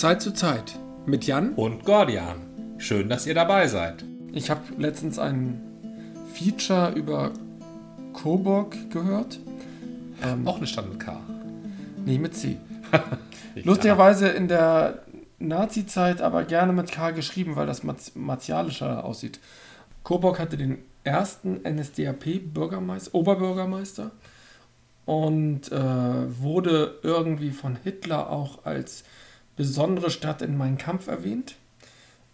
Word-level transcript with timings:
Zeit 0.00 0.22
zu 0.22 0.32
Zeit 0.32 0.78
mit 1.04 1.24
Jan 1.24 1.52
und 1.52 1.84
Gordian. 1.84 2.36
Schön, 2.78 3.08
dass 3.08 3.26
ihr 3.26 3.34
dabei 3.34 3.68
seid. 3.68 4.04
Ich 4.32 4.50
habe 4.50 4.62
letztens 4.78 5.18
ein 5.18 5.60
Feature 6.32 6.92
über 6.92 7.30
Coburg 8.14 8.74
gehört. 8.90 9.38
Ähm, 10.24 10.48
Auch 10.48 10.56
eine 10.56 10.66
Stadt 10.66 10.88
mit 10.88 10.98
K. 10.98 11.20
Nee, 12.04 12.18
mit 12.18 12.34
C. 12.34 12.56
Lustigerweise 13.64 14.28
in 14.28 14.48
der 14.48 15.02
Nazi-Zeit 15.38 16.22
aber 16.22 16.44
gerne 16.44 16.72
mit 16.72 16.90
K 16.90 17.10
geschrieben, 17.10 17.56
weil 17.56 17.66
das 17.66 17.82
martialischer 18.14 19.04
aussieht. 19.04 19.40
Coburg 20.04 20.38
hatte 20.38 20.56
den 20.56 20.78
ersten 21.04 21.60
NSDAP-Bürgermeister, 21.64 23.14
Oberbürgermeister 23.14 24.10
und 25.04 25.70
äh, 25.70 26.42
wurde 26.42 26.98
irgendwie 27.02 27.50
von 27.50 27.76
Hitler 27.76 28.30
auch 28.30 28.64
als 28.64 29.04
besondere 29.62 30.10
Stadt 30.10 30.42
in 30.42 30.56
meinem 30.56 30.76
Kampf 30.76 31.06
erwähnt. 31.06 31.54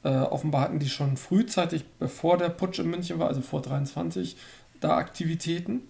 Äh, 0.02 0.09
offenbar 0.09 0.62
hatten 0.62 0.78
die 0.78 0.88
schon 0.88 1.18
frühzeitig, 1.18 1.84
bevor 1.98 2.38
der 2.38 2.48
Putsch 2.48 2.78
in 2.78 2.88
München 2.88 3.18
war, 3.18 3.28
also 3.28 3.42
vor 3.42 3.60
23, 3.60 4.34
da 4.80 4.96
Aktivitäten. 4.96 5.82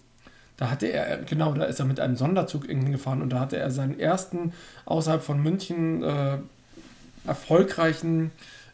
Da 0.57 0.69
hatte 0.69 0.87
er, 0.87 1.19
genau, 1.19 1.53
da 1.53 1.63
ist 1.63 1.79
er 1.79 1.85
mit 1.85 2.01
einem 2.01 2.17
Sonderzug 2.17 2.65
hingefahren 2.65 3.21
und 3.21 3.29
da 3.29 3.39
hatte 3.39 3.55
er 3.55 3.71
seinen 3.71 3.97
ersten 3.97 4.51
außerhalb 4.83 5.23
von 5.23 5.41
München 5.41 6.03
äh, 6.03 6.39
erfolgreichen 7.25 8.31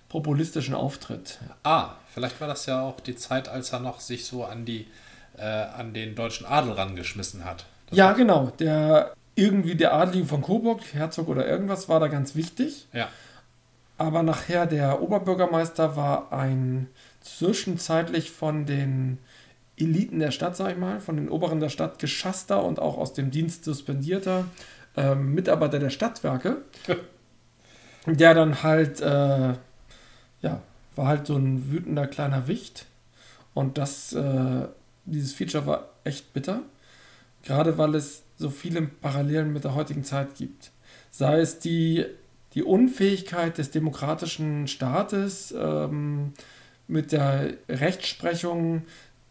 populistischen 0.10 0.74
Auftritt. 0.74 1.38
Ah, 1.62 1.92
vielleicht 2.16 2.42
war 2.42 2.48
das 2.48 2.66
ja 2.66 2.82
auch 2.82 3.00
die 3.00 3.16
Zeit, 3.16 3.48
als 3.48 3.74
er 3.74 3.80
noch 3.80 4.00
sich 4.00 4.26
so 4.26 4.44
an 4.44 4.66
die 4.66 4.88
äh, 5.38 5.44
an 5.44 5.94
den 5.94 6.16
deutschen 6.16 6.48
Adel 6.48 6.72
rangeschmissen 6.72 7.46
hat. 7.46 7.66
Das 7.88 7.98
ja, 8.00 8.14
genau. 8.14 8.52
Der 8.58 9.14
irgendwie 9.36 9.76
der 9.76 9.94
Adlige 9.94 10.26
von 10.26 10.42
Coburg, 10.42 10.82
Herzog 10.94 11.28
oder 11.28 11.48
irgendwas, 11.48 11.90
war 11.90 12.00
da 12.00 12.08
ganz 12.08 12.36
wichtig. 12.36 12.88
Ja. 12.94 13.10
Aber 13.98 14.24
nachher 14.24 14.66
der 14.66 15.02
Oberbürgermeister 15.02 15.96
war 15.96 16.34
ein 16.34 16.88
zwischenzeitlich 17.22 18.32
von 18.32 18.66
den 18.66 19.18
Eliten 19.78 20.20
der 20.20 20.32
Stadt, 20.32 20.56
sag 20.56 20.72
ich 20.72 20.78
mal, 20.78 21.02
von 21.02 21.18
den 21.18 21.30
Oberen 21.30 21.60
der 21.60 21.70
Stadt 21.70 22.00
geschasster 22.00 22.64
und 22.64 22.80
auch 22.80 22.98
aus 22.98 23.14
dem 23.14 23.32
Dienst 23.32 23.66
suspendierter 23.66 24.46
äh, 24.96 25.16
Mitarbeiter 25.16 25.80
der 25.80 25.90
Stadtwerke, 25.90 26.58
der 28.06 28.34
dann 28.34 28.64
halt, 28.64 29.02
äh, 29.02 29.54
ja, 30.42 30.62
war 30.96 31.08
halt 31.08 31.28
so 31.28 31.36
ein 31.36 31.72
wütender 31.72 32.08
kleiner 32.08 32.48
Wicht. 32.48 32.86
Und 33.54 33.78
das, 33.78 34.14
äh, 34.14 34.68
dieses 35.06 35.34
Feature 35.34 35.66
war 35.66 35.90
echt 36.04 36.34
bitter. 36.34 36.62
Gerade 37.44 37.78
weil 37.78 37.96
es 37.96 38.24
so 38.38 38.50
viele 38.50 38.82
Parallelen 38.84 39.54
mit 39.54 39.64
der 39.64 39.76
heutigen 39.76 40.04
Zeit 40.04 40.36
gibt. 40.36 40.72
Sei 41.12 41.40
es 41.40 41.60
die, 41.60 42.06
die 42.54 42.64
Unfähigkeit 42.64 43.58
des 43.58 43.72
demokratischen 43.72 44.68
Staates 44.68 45.54
ähm, 45.58 46.34
mit 46.88 47.12
der 47.12 47.54
Rechtsprechung 47.70 48.84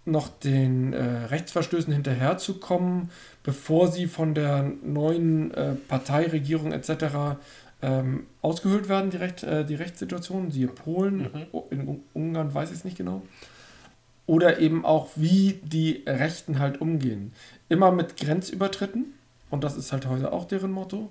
noch 0.06 0.28
den 0.28 0.92
äh, 0.92 1.02
Rechtsverstößen 1.26 1.92
hinterherzukommen, 1.92 3.10
bevor 3.42 3.88
sie 3.90 4.06
von 4.06 4.34
der 4.34 4.70
neuen 4.82 5.52
äh, 5.54 5.74
Parteiregierung 5.74 6.72
etc. 6.72 7.38
Ähm, 7.80 8.26
ausgehöhlt 8.42 8.88
werden, 8.88 9.10
die, 9.10 9.16
Recht, 9.16 9.42
äh, 9.42 9.64
die 9.64 9.74
Rechtssituation, 9.74 10.50
siehe 10.50 10.68
Polen, 10.68 11.28
mhm. 11.52 11.62
in 11.70 12.00
Ungarn 12.12 12.52
weiß 12.52 12.70
ich 12.70 12.78
es 12.78 12.84
nicht 12.84 12.98
genau. 12.98 13.22
Oder 14.26 14.58
eben 14.58 14.84
auch, 14.84 15.10
wie 15.16 15.60
die 15.62 16.02
Rechten 16.06 16.58
halt 16.58 16.80
umgehen 16.80 17.32
immer 17.68 17.90
mit 17.90 18.16
Grenzübertritten. 18.16 19.14
Und 19.50 19.64
das 19.64 19.76
ist 19.76 19.92
halt 19.92 20.06
heute 20.06 20.32
auch 20.32 20.46
deren 20.46 20.70
Motto. 20.70 21.10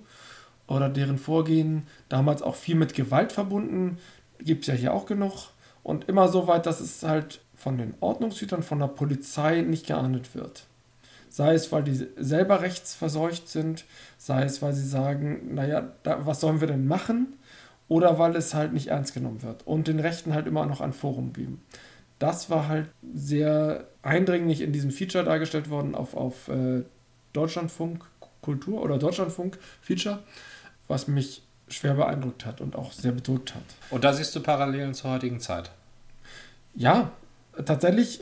Oder 0.68 0.90
deren 0.90 1.18
Vorgehen. 1.18 1.88
Damals 2.10 2.42
auch 2.42 2.56
viel 2.56 2.76
mit 2.76 2.94
Gewalt 2.94 3.32
verbunden. 3.32 3.98
Gibt 4.40 4.62
es 4.62 4.68
ja 4.68 4.74
hier 4.74 4.94
auch 4.94 5.06
genug. 5.06 5.50
Und 5.84 6.08
immer 6.08 6.28
so 6.28 6.48
weit, 6.48 6.66
dass 6.66 6.80
es 6.80 7.04
halt 7.04 7.42
von 7.56 7.78
den 7.78 7.94
Ordnungshütern, 8.00 8.64
von 8.64 8.80
der 8.80 8.88
Polizei 8.88 9.62
nicht 9.62 9.88
geahndet 9.88 10.34
wird. 10.36 10.66
Sei 11.30 11.54
es, 11.54 11.72
weil 11.72 11.84
die 11.84 12.08
selber 12.18 12.62
rechtsverseucht 12.62 13.50
sind, 13.50 13.86
sei 14.18 14.44
es, 14.44 14.62
weil 14.62 14.74
sie 14.74 14.88
sagen, 14.88 15.56
naja, 15.56 15.92
da, 16.04 16.26
was 16.26 16.42
sollen 16.42 16.62
wir 16.62 16.68
denn 16.68 16.88
machen? 16.88 17.36
Oder 17.88 18.20
weil 18.20 18.36
es 18.36 18.54
halt 18.54 18.72
nicht 18.72 18.88
ernst 18.88 19.14
genommen 19.14 19.42
wird 19.42 19.66
und 19.66 19.88
den 19.88 20.00
Rechten 20.00 20.34
halt 20.34 20.48
immer 20.48 20.66
noch 20.66 20.80
ein 20.80 20.94
Forum 20.94 21.34
geben 21.34 21.62
das 22.24 22.50
war 22.50 22.70
halt 22.70 22.88
sehr 23.14 23.86
eindringlich 24.02 24.62
in 24.62 24.72
diesem 24.72 24.92
Feature 24.92 25.26
dargestellt 25.26 25.70
worden 25.70 25.94
auf, 25.94 26.16
auf 26.16 26.48
äh, 26.48 26.84
Deutschlandfunk 27.34 28.06
Kultur 28.42 28.82
oder 28.82 28.98
Deutschlandfunk 28.98 29.60
Feature, 29.82 30.24
was 30.88 31.10
mich 31.10 31.44
schwer 31.68 31.96
beeindruckt 31.96 32.46
hat 32.46 32.62
und 32.62 32.78
auch 32.78 32.94
sehr 32.94 33.12
bedrückt 33.12 33.56
hat. 33.56 33.64
Und 33.90 34.06
da 34.06 34.14
siehst 34.14 34.34
du 34.38 34.40
Parallelen 34.40 34.94
zur 34.94 35.12
heutigen 35.12 35.42
Zeit? 35.42 35.72
Ja, 36.76 37.12
tatsächlich 37.66 38.22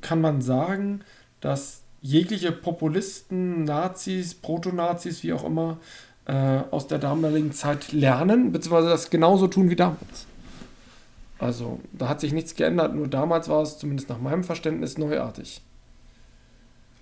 kann 0.00 0.20
man 0.20 0.40
sagen, 0.40 1.00
dass 1.40 1.80
jegliche 2.02 2.52
Populisten, 2.52 3.64
Nazis, 3.64 4.36
Proto-Nazis, 4.36 5.24
wie 5.24 5.32
auch 5.32 5.42
immer, 5.42 5.78
äh, 6.26 6.60
aus 6.70 6.86
der 6.86 7.00
damaligen 7.00 7.50
Zeit 7.50 7.90
lernen, 7.90 8.52
beziehungsweise 8.52 8.90
das 8.90 9.10
genauso 9.10 9.48
tun 9.48 9.70
wie 9.70 9.76
damals. 9.76 10.26
Also 11.44 11.78
da 11.92 12.08
hat 12.08 12.22
sich 12.22 12.32
nichts 12.32 12.54
geändert, 12.54 12.94
nur 12.94 13.06
damals 13.06 13.50
war 13.50 13.60
es 13.60 13.76
zumindest 13.76 14.08
nach 14.08 14.18
meinem 14.18 14.44
Verständnis 14.44 14.96
neuartig. 14.96 15.60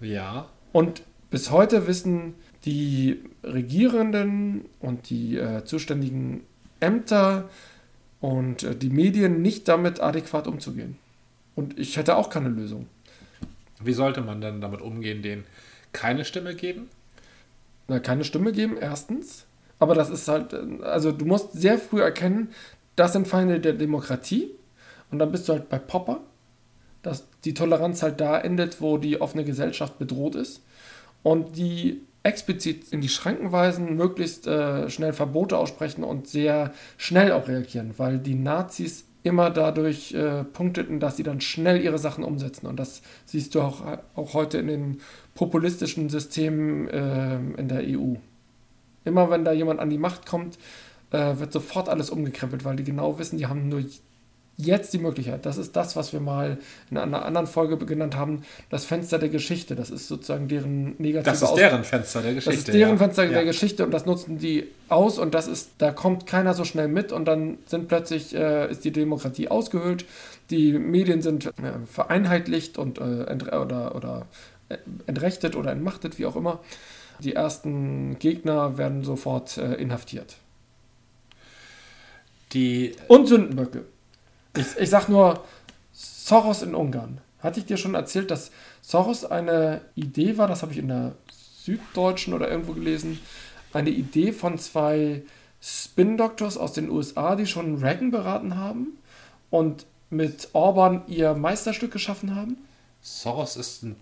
Ja. 0.00 0.48
Und 0.72 1.04
bis 1.30 1.52
heute 1.52 1.86
wissen 1.86 2.34
die 2.64 3.22
Regierenden 3.44 4.64
und 4.80 5.10
die 5.10 5.36
äh, 5.36 5.64
zuständigen 5.64 6.42
Ämter 6.80 7.50
und 8.20 8.64
äh, 8.64 8.74
die 8.74 8.90
Medien 8.90 9.42
nicht 9.42 9.68
damit 9.68 10.00
adäquat 10.00 10.48
umzugehen. 10.48 10.98
Und 11.54 11.78
ich 11.78 11.96
hätte 11.96 12.16
auch 12.16 12.28
keine 12.28 12.48
Lösung. 12.48 12.88
Wie 13.80 13.92
sollte 13.92 14.22
man 14.22 14.40
denn 14.40 14.60
damit 14.60 14.80
umgehen, 14.80 15.22
denen 15.22 15.44
keine 15.92 16.24
Stimme 16.24 16.56
geben? 16.56 16.88
Na, 17.86 18.00
keine 18.00 18.24
Stimme 18.24 18.50
geben, 18.50 18.76
erstens. 18.76 19.44
Aber 19.78 19.94
das 19.94 20.10
ist 20.10 20.26
halt, 20.26 20.52
äh, 20.52 20.82
also 20.82 21.12
du 21.12 21.26
musst 21.26 21.52
sehr 21.52 21.78
früh 21.78 22.02
erkennen, 22.02 22.48
das 22.96 23.12
sind 23.12 23.28
Feinde 23.28 23.60
der 23.60 23.72
Demokratie. 23.72 24.50
Und 25.10 25.18
dann 25.18 25.30
bist 25.32 25.48
du 25.48 25.52
halt 25.52 25.68
bei 25.68 25.78
Popper, 25.78 26.20
dass 27.02 27.26
die 27.44 27.54
Toleranz 27.54 28.02
halt 28.02 28.20
da 28.20 28.38
endet, 28.38 28.80
wo 28.80 28.98
die 28.98 29.20
offene 29.20 29.44
Gesellschaft 29.44 29.98
bedroht 29.98 30.34
ist. 30.34 30.62
Und 31.22 31.56
die 31.56 32.00
explizit 32.22 32.92
in 32.92 33.00
die 33.00 33.08
Schranken 33.08 33.52
weisen, 33.52 33.96
möglichst 33.96 34.46
äh, 34.46 34.88
schnell 34.88 35.12
Verbote 35.12 35.56
aussprechen 35.56 36.04
und 36.04 36.28
sehr 36.28 36.72
schnell 36.96 37.32
auch 37.32 37.48
reagieren, 37.48 37.94
weil 37.96 38.18
die 38.18 38.34
Nazis 38.34 39.04
immer 39.24 39.50
dadurch 39.50 40.14
äh, 40.14 40.44
punkteten, 40.44 41.00
dass 41.00 41.16
sie 41.16 41.22
dann 41.22 41.40
schnell 41.40 41.80
ihre 41.80 41.98
Sachen 41.98 42.24
umsetzen. 42.24 42.66
Und 42.66 42.78
das 42.78 43.02
siehst 43.24 43.54
du 43.54 43.60
auch, 43.60 43.82
auch 44.14 44.34
heute 44.34 44.58
in 44.58 44.66
den 44.66 45.00
populistischen 45.34 46.08
Systemen 46.08 46.88
äh, 46.88 47.36
in 47.56 47.68
der 47.68 47.82
EU. 47.82 48.14
Immer 49.04 49.30
wenn 49.30 49.44
da 49.44 49.52
jemand 49.52 49.80
an 49.80 49.90
die 49.90 49.98
Macht 49.98 50.26
kommt, 50.26 50.58
äh, 51.12 51.38
wird 51.38 51.52
sofort 51.52 51.88
alles 51.88 52.10
umgekrempelt, 52.10 52.64
weil 52.64 52.76
die 52.76 52.84
genau 52.84 53.18
wissen, 53.18 53.38
die 53.38 53.46
haben 53.46 53.68
nur 53.68 53.82
jetzt 54.56 54.92
die 54.92 54.98
Möglichkeit. 54.98 55.46
Das 55.46 55.56
ist 55.56 55.76
das, 55.76 55.96
was 55.96 56.12
wir 56.12 56.20
mal 56.20 56.58
in 56.90 56.98
einer 56.98 57.24
anderen 57.24 57.46
Folge 57.46 57.78
genannt 57.78 58.16
haben, 58.16 58.42
das 58.70 58.84
Fenster 58.84 59.18
der 59.18 59.28
Geschichte. 59.28 59.74
Das 59.74 59.90
ist 59.90 60.08
sozusagen 60.08 60.48
deren 60.48 60.94
negative 60.98 61.22
Das 61.22 61.42
ist 61.42 61.48
Aus 61.48 61.54
deren 61.54 61.84
Fenster 61.84 62.22
der 62.22 62.34
Geschichte. 62.34 62.58
Das 62.58 62.68
ist 62.68 62.74
deren 62.74 62.92
ja. 62.92 62.96
Fenster 62.98 63.24
ja. 63.24 63.30
der 63.30 63.44
Geschichte 63.44 63.84
und 63.84 63.90
das 63.92 64.06
nutzen 64.06 64.38
die 64.38 64.68
aus 64.88 65.18
und 65.18 65.34
das 65.34 65.48
ist, 65.48 65.70
da 65.78 65.90
kommt 65.90 66.26
keiner 66.26 66.54
so 66.54 66.64
schnell 66.64 66.88
mit 66.88 67.12
und 67.12 67.24
dann 67.24 67.58
sind 67.66 67.88
plötzlich, 67.88 68.34
äh, 68.34 68.70
ist 68.70 68.84
die 68.84 68.92
Demokratie 68.92 69.48
ausgehöhlt, 69.48 70.04
die 70.50 70.72
Medien 70.72 71.22
sind 71.22 71.46
äh, 71.46 71.50
vereinheitlicht 71.90 72.78
und 72.78 72.98
äh, 72.98 73.02
oder, 73.02 73.94
oder 73.94 74.26
äh, 74.68 74.76
entrechtet 75.06 75.56
oder 75.56 75.72
entmachtet, 75.72 76.18
wie 76.18 76.26
auch 76.26 76.36
immer. 76.36 76.60
Die 77.20 77.34
ersten 77.34 78.18
Gegner 78.18 78.76
werden 78.78 79.04
sofort 79.04 79.56
äh, 79.56 79.74
inhaftiert. 79.74 80.36
Die 82.52 82.94
und 83.08 83.26
Sündenböcke. 83.26 83.84
Ich, 84.56 84.76
ich 84.78 84.90
sag 84.90 85.08
nur 85.08 85.44
Soros 85.92 86.62
in 86.62 86.74
Ungarn. 86.74 87.20
Hatte 87.40 87.60
ich 87.60 87.66
dir 87.66 87.76
schon 87.76 87.94
erzählt, 87.94 88.30
dass 88.30 88.50
Soros 88.82 89.24
eine 89.24 89.80
Idee 89.94 90.38
war, 90.38 90.48
das 90.48 90.62
habe 90.62 90.72
ich 90.72 90.78
in 90.78 90.88
der 90.88 91.12
Süddeutschen 91.64 92.34
oder 92.34 92.50
irgendwo 92.50 92.72
gelesen, 92.72 93.20
eine 93.72 93.90
Idee 93.90 94.32
von 94.32 94.58
zwei 94.58 95.22
Spin-Doctors 95.60 96.58
aus 96.58 96.72
den 96.72 96.90
USA, 96.90 97.36
die 97.36 97.46
schon 97.46 97.76
Reagan 97.76 98.10
beraten 98.10 98.56
haben 98.56 98.98
und 99.50 99.86
mit 100.10 100.48
Orban 100.52 101.02
ihr 101.06 101.34
Meisterstück 101.34 101.92
geschaffen 101.92 102.34
haben? 102.34 102.58
Soros 103.00 103.56
ist 103.56 103.82
ein 103.82 103.96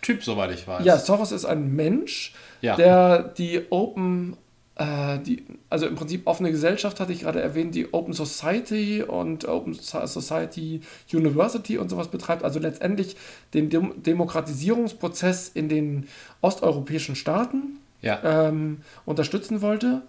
Typ, 0.00 0.24
soweit 0.24 0.50
ich 0.52 0.66
weiß. 0.66 0.84
Ja, 0.84 0.98
Soros 0.98 1.30
ist 1.30 1.44
ein 1.44 1.74
Mensch, 1.74 2.34
ja. 2.60 2.74
der 2.76 3.22
die 3.22 3.66
Open 3.70 4.36
äh, 4.76 5.18
die, 5.18 5.44
also 5.68 5.86
im 5.86 5.94
Prinzip 5.94 6.26
offene 6.26 6.50
Gesellschaft 6.50 6.98
hatte 7.00 7.12
ich 7.12 7.20
gerade 7.20 7.40
erwähnt, 7.40 7.74
die 7.74 7.92
Open 7.92 8.14
Society 8.14 9.02
und 9.02 9.46
Open 9.46 9.74
Society 9.74 10.80
University 11.12 11.78
und 11.78 11.90
sowas 11.90 12.08
betreibt, 12.08 12.42
also 12.42 12.58
letztendlich 12.58 13.16
den 13.54 13.68
Dem 13.68 14.02
Demokratisierungsprozess 14.02 15.48
in 15.48 15.68
den 15.68 16.08
osteuropäischen 16.40 17.16
Staaten 17.16 17.78
ja. 18.00 18.48
ähm, 18.48 18.80
unterstützen 19.04 19.60
wollte 19.60 20.02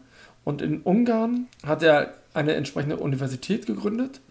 Und 0.43 0.61
in 0.61 0.81
Ungarn 0.81 1.47
hat 1.65 1.83
er 1.83 2.13
eine 2.33 2.53
entsprechende 2.53 2.97
Universität 2.97 3.65
gegründet. 3.65 4.21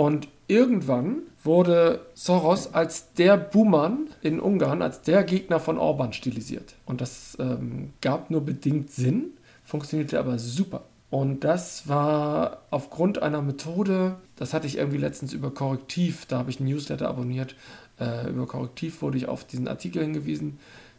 Und 0.00 0.28
irgendwann 0.48 1.24
wurde 1.44 2.00
Soros 2.14 2.72
als 2.72 3.12
der 3.12 3.36
Buhmann 3.36 4.06
in 4.22 4.40
Ungarn, 4.40 4.80
als 4.80 5.02
der 5.02 5.24
Gegner 5.24 5.60
von 5.60 5.76
Orban 5.76 6.14
stilisiert. 6.14 6.74
Und 6.86 7.02
das 7.02 7.36
ähm, 7.38 7.90
gab 8.00 8.30
nur 8.30 8.40
bedingt 8.40 8.90
Sinn, 8.90 9.32
funktionierte 9.62 10.18
aber 10.18 10.38
super. 10.38 10.84
Und 11.10 11.44
das 11.44 11.86
war 11.86 12.62
aufgrund 12.70 13.20
einer 13.20 13.42
Methode, 13.42 14.16
das 14.36 14.54
hatte 14.54 14.66
ich 14.66 14.78
irgendwie 14.78 14.96
letztens 14.96 15.34
über 15.34 15.50
Korrektiv, 15.50 16.24
da 16.24 16.38
habe 16.38 16.50
ich 16.50 16.60
ein 16.60 16.64
Newsletter 16.64 17.06
abonniert, 17.06 17.54
äh, 18.00 18.30
über 18.30 18.46
Korrektiv 18.46 19.02
wurde 19.02 19.18
ich 19.18 19.28
auf 19.28 19.44
diesen 19.44 19.68
Artikel 19.68 20.02
hingewiesen, 20.02 20.58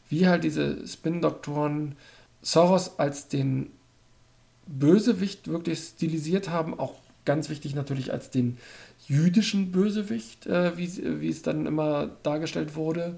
wie 0.09 0.27
halt 0.27 0.43
diese 0.43 0.87
Spin-Doktoren 0.87 1.95
Soros 2.43 2.99
als 2.99 3.29
den 3.29 3.71
Bösewicht 4.67 5.47
wirklich 5.47 5.79
stilisiert 5.79 6.49
haben, 6.49 6.79
auch 6.79 7.00
ganz 7.25 7.49
wichtig 7.49 7.75
natürlich 7.75 8.11
als 8.11 8.29
den 8.29 8.57
jüdischen 9.07 9.71
Bösewicht, 9.71 10.47
äh, 10.47 10.77
wie, 10.77 11.21
wie 11.21 11.29
es 11.29 11.41
dann 11.41 11.65
immer 11.65 12.09
dargestellt 12.23 12.75
wurde, 12.75 13.15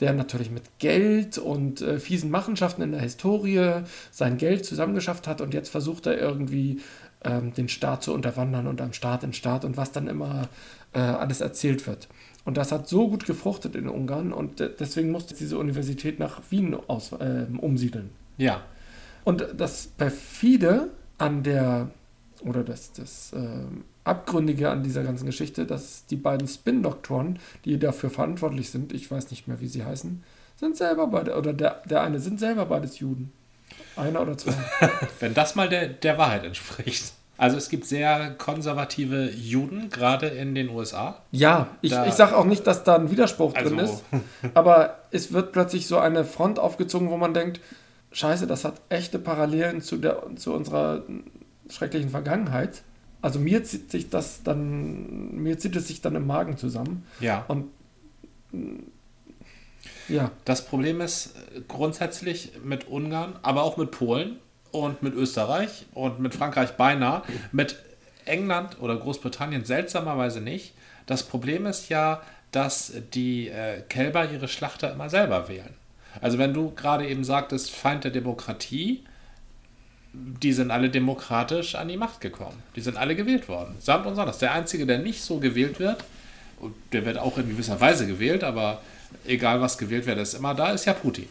der 0.00 0.12
natürlich 0.12 0.50
mit 0.50 0.62
Geld 0.78 1.38
und 1.38 1.80
äh, 1.80 1.98
fiesen 1.98 2.30
Machenschaften 2.30 2.82
in 2.82 2.92
der 2.92 3.00
Historie 3.00 3.82
sein 4.10 4.38
Geld 4.38 4.64
zusammengeschafft 4.64 5.26
hat 5.26 5.40
und 5.40 5.54
jetzt 5.54 5.70
versucht 5.70 6.06
er 6.06 6.18
irgendwie 6.18 6.80
ähm, 7.24 7.52
den 7.52 7.68
Staat 7.68 8.04
zu 8.04 8.14
unterwandern 8.14 8.66
und 8.68 8.80
am 8.80 8.92
Staat 8.92 9.24
in 9.24 9.32
Staat 9.32 9.64
und 9.64 9.76
was 9.76 9.90
dann 9.90 10.06
immer 10.06 10.48
äh, 10.92 11.00
alles 11.00 11.40
erzählt 11.40 11.86
wird. 11.86 12.08
Und 12.44 12.56
das 12.56 12.72
hat 12.72 12.88
so 12.88 13.08
gut 13.08 13.26
gefruchtet 13.26 13.74
in 13.74 13.88
Ungarn 13.88 14.32
und 14.32 14.60
de- 14.60 14.70
deswegen 14.78 15.10
musste 15.10 15.34
diese 15.34 15.58
Universität 15.58 16.18
nach 16.18 16.40
Wien 16.50 16.76
aus, 16.86 17.12
äh, 17.12 17.46
umsiedeln. 17.58 18.10
Ja. 18.38 18.62
Und 19.24 19.46
das 19.56 19.88
perfide 19.88 20.90
an 21.18 21.42
der, 21.42 21.90
oder 22.42 22.62
das, 22.64 22.92
das 22.92 23.32
ähm, 23.34 23.84
Abgründige 24.04 24.70
an 24.70 24.82
dieser 24.82 25.02
ganzen 25.02 25.26
Geschichte, 25.26 25.66
dass 25.66 26.06
die 26.06 26.16
beiden 26.16 26.48
Spin-Doktoren, 26.48 27.38
die 27.64 27.78
dafür 27.78 28.10
verantwortlich 28.10 28.70
sind, 28.70 28.92
ich 28.92 29.10
weiß 29.10 29.30
nicht 29.30 29.48
mehr, 29.48 29.60
wie 29.60 29.68
sie 29.68 29.84
heißen, 29.84 30.22
sind 30.56 30.76
selber 30.76 31.06
beide, 31.06 31.36
oder 31.36 31.52
der, 31.52 31.82
der 31.84 32.02
eine 32.02 32.18
sind 32.20 32.40
selber 32.40 32.66
beides 32.66 32.98
Juden. 32.98 33.32
Einer 33.96 34.22
oder 34.22 34.36
zwei. 34.36 34.54
Wenn 35.20 35.34
das 35.34 35.54
mal 35.54 35.68
der, 35.68 35.88
der 35.88 36.18
Wahrheit 36.18 36.44
entspricht. 36.44 37.12
Also 37.36 37.56
es 37.56 37.68
gibt 37.68 37.84
sehr 37.84 38.30
konservative 38.36 39.30
Juden, 39.30 39.90
gerade 39.90 40.26
in 40.26 40.56
den 40.56 40.70
USA. 40.70 41.22
Ja, 41.30 41.68
ich, 41.82 41.92
ich 41.92 42.14
sage 42.14 42.36
auch 42.36 42.44
nicht, 42.44 42.66
dass 42.66 42.82
da 42.82 42.96
ein 42.96 43.10
Widerspruch 43.12 43.52
drin 43.52 43.78
Also- 43.78 43.92
ist, 43.92 44.04
aber 44.54 44.98
es 45.12 45.32
wird 45.32 45.52
plötzlich 45.52 45.86
so 45.86 45.98
eine 45.98 46.24
Front 46.24 46.58
aufgezogen, 46.58 47.10
wo 47.10 47.16
man 47.16 47.34
denkt, 47.34 47.60
scheiße, 48.10 48.48
das 48.48 48.64
hat 48.64 48.80
echte 48.88 49.20
Parallelen 49.20 49.82
zu, 49.82 49.98
der, 49.98 50.22
zu 50.34 50.52
unserer 50.52 51.04
schrecklichen 51.70 52.10
Vergangenheit. 52.10 52.82
Also 53.20 53.38
mir 53.38 53.64
zieht 53.64 53.90
sich 53.90 54.10
das 54.10 54.42
dann, 54.42 55.34
mir 55.34 55.58
zieht 55.58 55.74
es 55.76 55.88
sich 55.88 56.00
dann 56.00 56.14
im 56.14 56.26
Magen 56.26 56.56
zusammen. 56.56 57.04
Ja. 57.20 57.44
Und 57.48 57.66
ja, 60.08 60.30
Das 60.44 60.64
Problem 60.64 61.00
ist 61.00 61.34
äh, 61.54 61.60
grundsätzlich 61.68 62.52
mit 62.64 62.88
Ungarn, 62.88 63.38
aber 63.42 63.62
auch 63.62 63.76
mit 63.76 63.90
Polen 63.90 64.36
und 64.70 65.02
mit 65.02 65.14
Österreich 65.14 65.86
und 65.92 66.20
mit 66.20 66.34
Frankreich 66.34 66.72
beinahe, 66.72 67.22
mit 67.52 67.76
England 68.24 68.80
oder 68.80 68.96
Großbritannien 68.96 69.64
seltsamerweise 69.64 70.40
nicht. 70.40 70.74
Das 71.06 71.22
Problem 71.22 71.66
ist 71.66 71.88
ja, 71.88 72.22
dass 72.52 72.92
die 73.14 73.48
äh, 73.48 73.82
Kälber 73.88 74.30
ihre 74.30 74.48
Schlachter 74.48 74.92
immer 74.92 75.10
selber 75.10 75.48
wählen. 75.48 75.74
Also 76.20 76.38
wenn 76.38 76.54
du 76.54 76.70
gerade 76.74 77.06
eben 77.06 77.24
sagtest, 77.24 77.70
Feind 77.70 78.04
der 78.04 78.10
Demokratie, 78.10 79.04
die 80.18 80.52
sind 80.52 80.70
alle 80.70 80.90
demokratisch 80.90 81.74
an 81.74 81.88
die 81.88 81.96
Macht 81.96 82.20
gekommen. 82.20 82.62
Die 82.76 82.80
sind 82.80 82.96
alle 82.96 83.14
gewählt 83.14 83.48
worden. 83.48 83.76
Samt 83.80 84.06
und 84.06 84.16
sonders. 84.16 84.38
Der 84.38 84.52
Einzige, 84.52 84.86
der 84.86 84.98
nicht 84.98 85.22
so 85.22 85.38
gewählt 85.38 85.78
wird, 85.78 86.04
der 86.92 87.04
wird 87.04 87.18
auch 87.18 87.38
in 87.38 87.48
gewisser 87.48 87.80
Weise 87.80 88.06
gewählt, 88.06 88.42
aber 88.44 88.82
egal 89.26 89.60
was 89.60 89.78
gewählt 89.78 90.06
wird, 90.06 90.18
ist 90.18 90.34
immer 90.34 90.54
da, 90.54 90.70
ist 90.70 90.86
ja 90.86 90.92
Putin. 90.92 91.28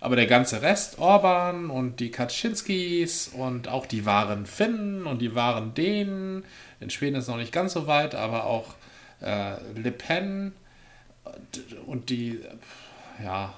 Aber 0.00 0.16
der 0.16 0.26
ganze 0.26 0.62
Rest, 0.62 0.98
Orban 0.98 1.70
und 1.70 2.00
die 2.00 2.10
Kaczynskis 2.10 3.28
und 3.28 3.68
auch 3.68 3.86
die 3.86 4.04
wahren 4.04 4.46
Finnen 4.46 5.06
und 5.06 5.20
die 5.20 5.34
wahren 5.34 5.74
Dänen, 5.74 6.44
in 6.80 6.90
Schweden 6.90 7.16
ist 7.16 7.24
es 7.24 7.28
noch 7.28 7.36
nicht 7.36 7.52
ganz 7.52 7.72
so 7.72 7.86
weit, 7.86 8.14
aber 8.14 8.44
auch 8.44 8.74
äh, 9.20 9.54
Le 9.76 9.92
Pen 9.92 10.52
und 11.86 12.10
die, 12.10 12.40
ja, 13.22 13.54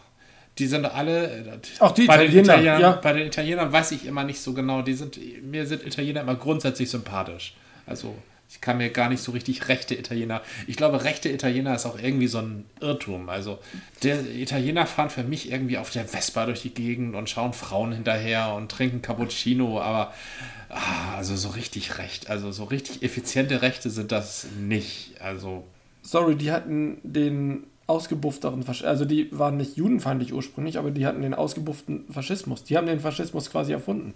die 0.59 0.67
sind 0.67 0.85
alle. 0.85 1.27
äh, 1.27 1.59
Auch 1.81 1.93
die 1.93 2.07
bei 2.07 2.17
den 2.19 2.27
Italiener, 2.27 2.53
Italienern, 2.55 2.81
ja. 2.81 2.93
Bei 2.93 3.13
den 3.13 3.27
Italienern 3.27 3.73
weiß 3.73 3.93
ich 3.93 4.07
immer 4.07 4.25
nicht 4.25 4.41
so 4.41 4.53
genau. 4.53 4.83
Die 4.83 4.95
sind, 4.95 5.19
mir 5.43 5.67
sind 5.67 5.87
Italiener 5.87 6.21
immer 6.21 6.37
grundsätzlich 6.37 6.91
sympathisch. 6.91 7.55
Also 7.87 8.15
ich 8.49 8.61
kann 8.61 8.79
mir 8.79 8.91
gar 8.91 9.09
nicht 9.09 9.23
so 9.23 9.33
richtig 9.33 9.69
rechte 9.69 9.95
Italiener. 9.97 10.43
Ich 10.67 10.77
glaube, 10.77 11.03
rechte 11.03 11.29
Italiener 11.29 11.75
ist 11.75 11.87
auch 11.87 11.99
irgendwie 11.99 12.29
so 12.29 12.39
ein 12.39 12.67
Irrtum. 12.81 13.29
Also 13.29 13.59
der 14.03 14.21
Italiener 14.31 14.87
fahren 14.87 15.11
für 15.11 15.25
mich 15.25 15.51
irgendwie 15.51 15.79
auf 15.79 15.91
der 15.91 16.05
Vespa 16.05 16.47
durch 16.47 16.63
die 16.63 16.73
Gegend 16.73 17.17
und 17.17 17.29
schauen 17.29 17.53
Frauen 17.53 17.93
hinterher 17.93 18.55
und 18.55 18.71
trinken 18.71 19.03
Cappuccino, 19.03 19.81
aber 19.81 20.15
ah, 20.69 21.17
also 21.17 21.35
so 21.37 21.49
richtig 21.49 21.99
recht, 21.99 22.31
also 22.31 22.53
so 22.53 22.65
richtig 22.65 23.03
effiziente 23.03 23.61
Rechte 23.63 23.91
sind 23.91 24.13
das 24.13 24.47
nicht. 24.61 25.21
Also 25.21 25.67
sorry, 26.03 26.37
die 26.37 26.53
hatten 26.53 26.99
den 27.03 27.65
ausgebuffteren 27.87 28.63
Faschismus, 28.63 28.89
also 28.89 29.05
die 29.05 29.29
waren 29.37 29.57
nicht 29.57 29.77
judenfeindlich 29.77 30.33
ursprünglich, 30.33 30.79
aber 30.79 30.91
die 30.91 31.07
hatten 31.07 31.23
den 31.23 31.35
ausgebufften 31.35 32.05
Faschismus. 32.11 32.65
Die 32.65 32.77
haben 32.77 32.87
den 32.87 33.01
Faschismus 33.01 33.51
quasi 33.51 33.73
erfunden. 33.73 34.15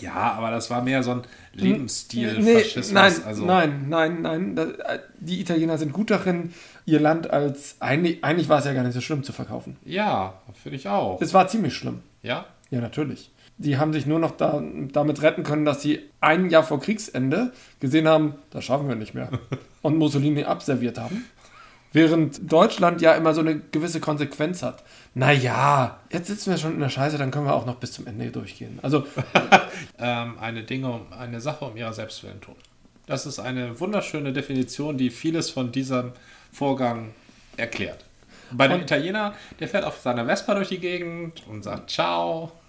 ja, 0.00 0.14
aber 0.14 0.50
das 0.50 0.70
war 0.70 0.82
mehr 0.82 1.02
so 1.02 1.10
ein 1.12 1.22
Lebensstil, 1.52 2.38
Nee, 2.40 2.64
nein, 2.92 3.12
also, 3.26 3.44
nein, 3.44 3.86
nein, 3.88 4.22
nein. 4.22 4.58
Die 5.18 5.40
Italiener 5.40 5.78
sind 5.78 5.92
gut 5.92 6.10
darin, 6.10 6.52
ihr 6.86 7.00
Land 7.00 7.30
als. 7.30 7.76
Eigentlich, 7.80 8.24
eigentlich 8.24 8.48
war 8.48 8.60
es 8.60 8.64
ja 8.64 8.72
gar 8.72 8.84
nicht 8.84 8.94
so 8.94 9.00
schlimm 9.00 9.22
zu 9.22 9.32
verkaufen. 9.32 9.76
Ja, 9.84 10.34
finde 10.62 10.76
ich 10.76 10.88
auch. 10.88 11.20
Es 11.20 11.34
war 11.34 11.48
ziemlich 11.48 11.74
schlimm. 11.74 12.00
Ja, 12.22 12.46
Ja, 12.70 12.80
natürlich. 12.80 13.30
Die 13.58 13.76
haben 13.76 13.92
sich 13.92 14.06
nur 14.06 14.18
noch 14.18 14.30
da, 14.38 14.62
damit 14.92 15.20
retten 15.20 15.42
können, 15.42 15.66
dass 15.66 15.82
sie 15.82 16.00
ein 16.22 16.48
Jahr 16.48 16.62
vor 16.62 16.80
Kriegsende 16.80 17.52
gesehen 17.78 18.08
haben, 18.08 18.36
das 18.50 18.64
schaffen 18.64 18.88
wir 18.88 18.94
nicht 18.94 19.12
mehr. 19.12 19.28
Und 19.82 19.98
Mussolini 19.98 20.44
abserviert 20.44 20.98
haben. 20.98 21.26
Während 21.92 22.50
Deutschland 22.52 23.00
ja 23.02 23.14
immer 23.14 23.34
so 23.34 23.40
eine 23.40 23.58
gewisse 23.58 23.98
Konsequenz 24.00 24.62
hat. 24.62 24.84
Naja, 25.14 25.98
jetzt 26.12 26.28
sitzen 26.28 26.50
wir 26.50 26.58
schon 26.58 26.74
in 26.74 26.80
der 26.80 26.88
Scheiße, 26.88 27.18
dann 27.18 27.30
können 27.32 27.46
wir 27.46 27.54
auch 27.54 27.66
noch 27.66 27.76
bis 27.76 27.92
zum 27.92 28.06
Ende 28.06 28.30
durchgehen. 28.30 28.78
Also, 28.82 29.06
ähm, 29.98 30.38
eine 30.40 30.62
Dinge, 30.62 30.88
um- 30.90 31.12
eine 31.12 31.40
Sache 31.40 31.64
um 31.64 31.76
ihrer 31.76 31.92
selbst 31.92 32.22
willen 32.22 32.40
tun. 32.40 32.54
Das 33.06 33.26
ist 33.26 33.40
eine 33.40 33.80
wunderschöne 33.80 34.32
Definition, 34.32 34.96
die 34.96 35.10
vieles 35.10 35.50
von 35.50 35.72
diesem 35.72 36.12
Vorgang 36.52 37.12
erklärt. 37.56 38.04
Bei 38.52 38.68
dem 38.68 38.80
Italiener, 38.80 39.34
der 39.58 39.68
fährt 39.68 39.84
auf 39.84 40.00
seiner 40.00 40.26
Vespa 40.26 40.54
durch 40.54 40.68
die 40.68 40.78
Gegend 40.78 41.44
und 41.48 41.62
sagt 41.64 41.90
Ciao. 41.90 42.52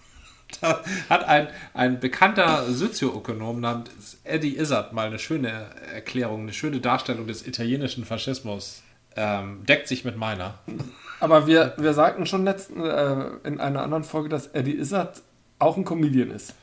Da 0.60 0.82
hat 1.10 1.24
ein, 1.30 1.48
ein 1.74 2.00
bekannter 2.02 2.66
Sozioökonom 2.70 3.62
namens 3.62 4.18
Eddie 4.26 4.58
Izzard 4.58 4.92
mal 4.92 5.08
eine 5.08 5.18
schöne 5.18 5.68
Erklärung, 5.94 6.42
eine 6.42 6.52
schöne 6.54 6.82
Darstellung 6.82 7.26
des 7.26 7.48
italienischen 7.48 8.04
Faschismus. 8.04 8.84
Ähm, 9.16 9.66
deckt 9.66 9.88
sich 9.88 10.06
mit 10.06 10.18
meiner. 10.18 10.60
aber 11.20 11.48
wir, 11.48 11.74
wir 11.78 11.94
sagten 11.94 12.26
schon 12.26 12.46
letzten, 12.46 12.82
äh, 12.84 13.26
in 13.44 13.60
einer 13.60 13.84
anderen 13.84 14.04
Folge, 14.04 14.30
dass 14.30 14.48
Eddie 14.48 14.78
Izzard 14.78 15.22
auch 15.60 15.78
ein 15.78 15.86
Comedian 15.86 16.32
ist. 16.32 16.54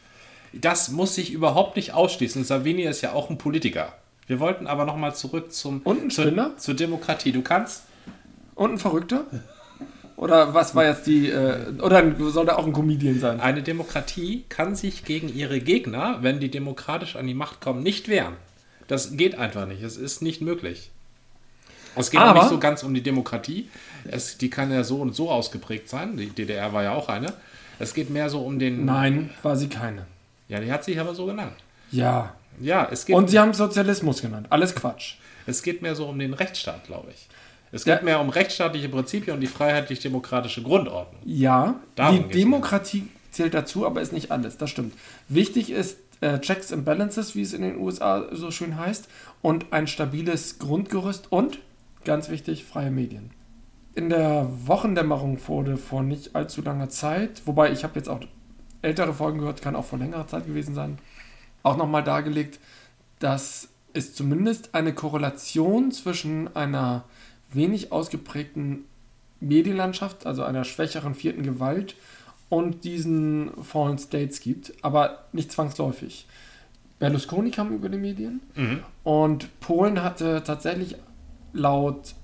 Das 0.53 0.91
muss 0.91 1.15
sich 1.15 1.33
überhaupt 1.33 1.77
nicht 1.77 1.93
ausschließen. 1.93 2.43
Salvini 2.45 2.83
ist 2.83 3.03
ja 3.03 3.13
auch 3.13 3.29
ein 3.31 3.39
Politiker. 3.39 3.93
Wir 4.27 4.41
wollten 4.41 4.67
aber 4.67 4.85
nochmal 4.85 5.15
zurück 5.15 5.53
zum, 5.53 5.81
Und 5.85 6.05
ein 6.05 6.11
zur, 6.11 6.25
Spinner? 6.25 6.57
zur 6.57 6.75
Demokratie. 6.75 7.33
Du 7.33 7.43
kannst 7.43 7.85
Und 8.55 8.73
ein 8.73 8.79
Verrückter? 8.79 9.25
Oder 10.17 10.53
was 10.53 10.75
war 10.75 10.85
jetzt 10.85 11.07
die. 11.07 11.31
Äh, 11.31 11.81
oder 11.81 12.03
soll 12.31 12.45
der 12.45 12.59
auch 12.59 12.67
ein 12.67 12.73
Comedian 12.73 13.21
sein? 13.21 13.41
Eine 13.41 13.63
Demokratie 13.63 14.45
kann 14.49 14.75
sich 14.75 15.05
gegen 15.05 15.29
ihre 15.33 15.61
Gegner, 15.61 16.19
wenn 16.23 16.41
die 16.41 16.51
demokratisch 16.51 17.15
an 17.15 17.27
die 17.27 17.35
Macht 17.35 17.61
kommen, 17.61 17.83
nicht 17.83 18.09
wehren. 18.09 18.35
Das 18.89 19.17
geht 19.17 19.39
einfach 19.39 19.67
nicht. 19.67 19.83
Es 19.83 19.97
ist 19.97 20.21
nicht 20.23 20.41
möglich. 20.41 20.91
Es 21.99 22.11
geht 22.11 22.21
auch 22.21 22.27
Aber- 22.27 22.41
nicht 22.41 22.49
so 22.51 22.59
ganz 22.59 22.83
um 22.83 22.95
die 22.95 23.03
Demokratie. 23.03 23.69
Es, 24.11 24.39
die 24.39 24.51
kann 24.51 24.71
ja 24.73 24.85
so 24.85 24.97
und 25.01 25.15
so 25.15 25.31
ausgeprägt 25.31 25.89
sein. 25.89 26.17
Die 26.17 26.31
DDR 26.31 26.73
war 26.73 26.83
ja 26.83 26.95
auch 26.95 27.09
eine. 27.09 27.33
Es 27.79 27.95
geht 27.95 28.11
mehr 28.11 28.29
so 28.31 28.41
um 28.41 28.59
den. 28.59 28.85
Nein, 28.85 29.31
war 29.43 29.57
sie 29.57 29.69
keine. 29.69 30.07
Ja, 30.49 30.61
die 30.61 30.73
hat 30.73 30.85
sich 30.85 30.99
aber 30.99 31.15
so 31.15 31.27
genannt. 31.27 31.53
Ja. 31.91 32.35
Ja, 32.61 32.89
es 32.91 33.07
geht, 33.07 33.15
Und 33.15 33.31
sie 33.31 33.39
haben 33.39 33.53
Sozialismus 33.55 34.21
genannt. 34.21 34.47
Alles 34.51 34.75
Quatsch. 34.75 35.15
es 35.47 35.63
geht 35.63 35.81
mehr 35.83 35.95
so 35.95 36.07
um 36.07 36.19
den 36.19 36.35
Rechtsstaat, 36.35 36.85
glaube 36.85 37.09
ich. 37.13 37.29
Es 37.71 37.85
Ja. 37.85 37.95
geht 37.97 38.05
mehr 38.05 38.21
um 38.21 38.31
rechtsstaatliche 38.31 38.89
Prinzipien 38.89 39.35
und 39.35 39.41
die 39.41 39.47
freiheitlich-demokratische 39.47 40.63
Grundordnung. 40.63 41.21
Ja, 41.25 41.77
Darum 41.95 42.29
die 42.29 42.39
Demokratie 42.39 43.07
zählt 43.31 43.55
dazu, 43.55 43.87
aber 43.87 44.01
ist 44.01 44.13
nicht 44.13 44.31
alles. 44.33 44.57
Das 44.57 44.71
stimmt. 44.71 44.95
Wichtig 45.29 45.71
ist 45.71 45.99
äh, 46.21 46.41
Checks 46.41 46.73
and 46.73 46.85
Balances, 46.85 47.37
wie 47.37 47.43
es 47.43 47.53
in 47.53 47.63
den 47.63 47.77
USA 47.79 48.25
so 48.33 48.51
schön 48.51 48.77
heißt, 48.77 49.07
und 49.41 49.67
ein 49.73 49.87
stabiles 49.87 50.59
Grundgerüst 50.59 51.31
und, 51.31 51.61
ganz 52.09 52.29
wichtig, 52.31 52.65
freie 52.65 52.91
Medien. 52.91 53.31
In 53.95 54.09
der 54.09 54.49
Wochendämmerung 54.67 55.39
wurde 55.47 55.77
vor 55.77 56.03
nicht 56.03 56.35
allzu 56.35 56.63
langer 56.63 56.89
Zeit, 56.89 57.43
wobei 57.45 57.71
ich 57.71 57.85
habe 57.85 57.97
jetzt 57.97 58.09
auch 58.09 58.21
ältere 58.83 59.13
Folgen 59.13 59.39
gehört, 59.41 59.61
kann 59.61 59.77
auch 59.77 59.85
vor 59.85 59.99
längerer 59.99 60.27
Zeit 60.27 60.47
gewesen 60.47 60.75
sein, 60.75 60.99
auch 61.63 61.77
nochmal 61.77 62.03
dargelegt, 62.05 62.61
dass 63.19 63.69
es 63.93 64.15
zumindest 64.15 64.75
eine 64.75 64.95
Korrelation 64.95 65.91
zwischen 65.93 66.55
einer 66.57 67.05
wenig 67.53 67.93
ausgeprägten 67.93 68.85
Medienlandschaft, 69.41 70.27
also 70.27 70.45
einer 70.45 70.65
schwächeren 70.65 71.15
vierten 71.15 71.43
Gewalt 71.43 71.95
und 72.49 72.85
diesen 72.85 73.51
Fallen 73.63 73.99
States 73.99 74.41
gibt, 74.41 74.73
aber 74.83 75.25
nicht 75.33 75.53
zwangsläufig. 75.53 76.27
Berlusconi 77.01 77.51
kam 77.51 77.73
über 77.73 77.89
die 77.89 77.99
Medien 77.99 78.41
Mhm. 78.55 78.81
und 79.05 79.61
Polen 79.61 80.03
hatte 80.03 80.43
tatsächlich 80.45 80.97
laut 81.53 82.15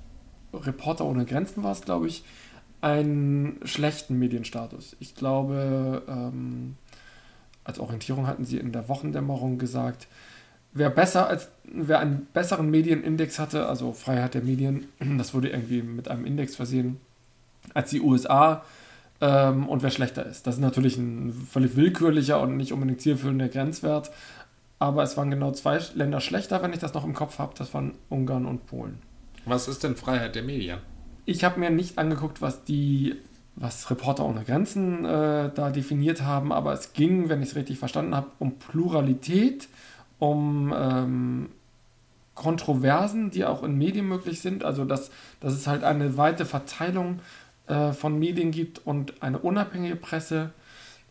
Reporter 0.52 1.04
ohne 1.04 1.24
Grenzen 1.24 1.62
war 1.62 1.72
es, 1.72 1.82
glaube 1.82 2.06
ich, 2.06 2.24
einen 2.80 3.60
schlechten 3.64 4.18
Medienstatus. 4.18 4.96
Ich 5.00 5.14
glaube, 5.14 6.02
ähm, 6.06 6.76
als 7.64 7.78
Orientierung 7.78 8.26
hatten 8.26 8.44
sie 8.44 8.58
in 8.58 8.72
der 8.72 8.88
Wochendämmerung 8.88 9.58
gesagt, 9.58 10.06
wer 10.74 10.90
besser 10.90 11.26
als 11.26 11.48
wer 11.64 11.98
einen 12.00 12.26
besseren 12.32 12.70
Medienindex 12.70 13.38
hatte, 13.38 13.66
also 13.66 13.92
Freiheit 13.92 14.34
der 14.34 14.42
Medien, 14.42 14.86
das 15.18 15.32
wurde 15.32 15.48
irgendwie 15.48 15.82
mit 15.82 16.08
einem 16.08 16.26
Index 16.26 16.56
versehen, 16.56 17.00
als 17.72 17.90
die 17.90 18.00
USA 18.00 18.64
ähm, 19.20 19.68
und 19.68 19.82
wer 19.82 19.90
schlechter 19.90 20.26
ist. 20.26 20.46
Das 20.46 20.56
ist 20.56 20.60
natürlich 20.60 20.98
ein 20.98 21.32
völlig 21.32 21.76
willkürlicher 21.76 22.40
und 22.40 22.56
nicht 22.56 22.72
unbedingt 22.72 23.00
zielführender 23.00 23.48
Grenzwert, 23.48 24.10
aber 24.78 25.02
es 25.02 25.16
waren 25.16 25.30
genau 25.30 25.52
zwei 25.52 25.80
Länder 25.94 26.20
schlechter, 26.20 26.62
wenn 26.62 26.72
ich 26.72 26.80
das 26.80 26.92
noch 26.92 27.04
im 27.04 27.14
Kopf 27.14 27.38
habe. 27.38 27.54
Das 27.56 27.72
waren 27.72 27.92
Ungarn 28.10 28.44
und 28.44 28.66
Polen. 28.66 28.98
Was 29.46 29.68
ist 29.68 29.84
denn 29.84 29.96
Freiheit 29.96 30.34
der 30.34 30.42
Medien? 30.42 30.78
Ich 31.26 31.44
habe 31.44 31.60
mir 31.60 31.70
nicht 31.70 31.98
angeguckt, 31.98 32.42
was 32.42 32.64
die, 32.64 33.16
was 33.56 33.90
Reporter 33.90 34.24
ohne 34.24 34.44
Grenzen 34.44 35.04
äh, 35.04 35.50
da 35.54 35.70
definiert 35.70 36.22
haben, 36.22 36.52
aber 36.52 36.72
es 36.72 36.92
ging, 36.92 37.28
wenn 37.28 37.42
ich 37.42 37.50
es 37.50 37.56
richtig 37.56 37.78
verstanden 37.78 38.14
habe, 38.14 38.28
um 38.38 38.58
Pluralität, 38.58 39.68
um 40.18 40.74
ähm, 40.76 41.48
Kontroversen, 42.34 43.30
die 43.30 43.44
auch 43.44 43.62
in 43.62 43.76
Medien 43.76 44.06
möglich 44.06 44.40
sind. 44.40 44.64
Also 44.64 44.84
dass, 44.84 45.10
dass 45.40 45.54
es 45.54 45.66
halt 45.66 45.84
eine 45.84 46.16
weite 46.16 46.44
Verteilung 46.44 47.20
äh, 47.66 47.92
von 47.92 48.18
Medien 48.18 48.50
gibt 48.50 48.86
und 48.86 49.22
eine 49.22 49.38
unabhängige 49.38 49.96
Presse 49.96 50.50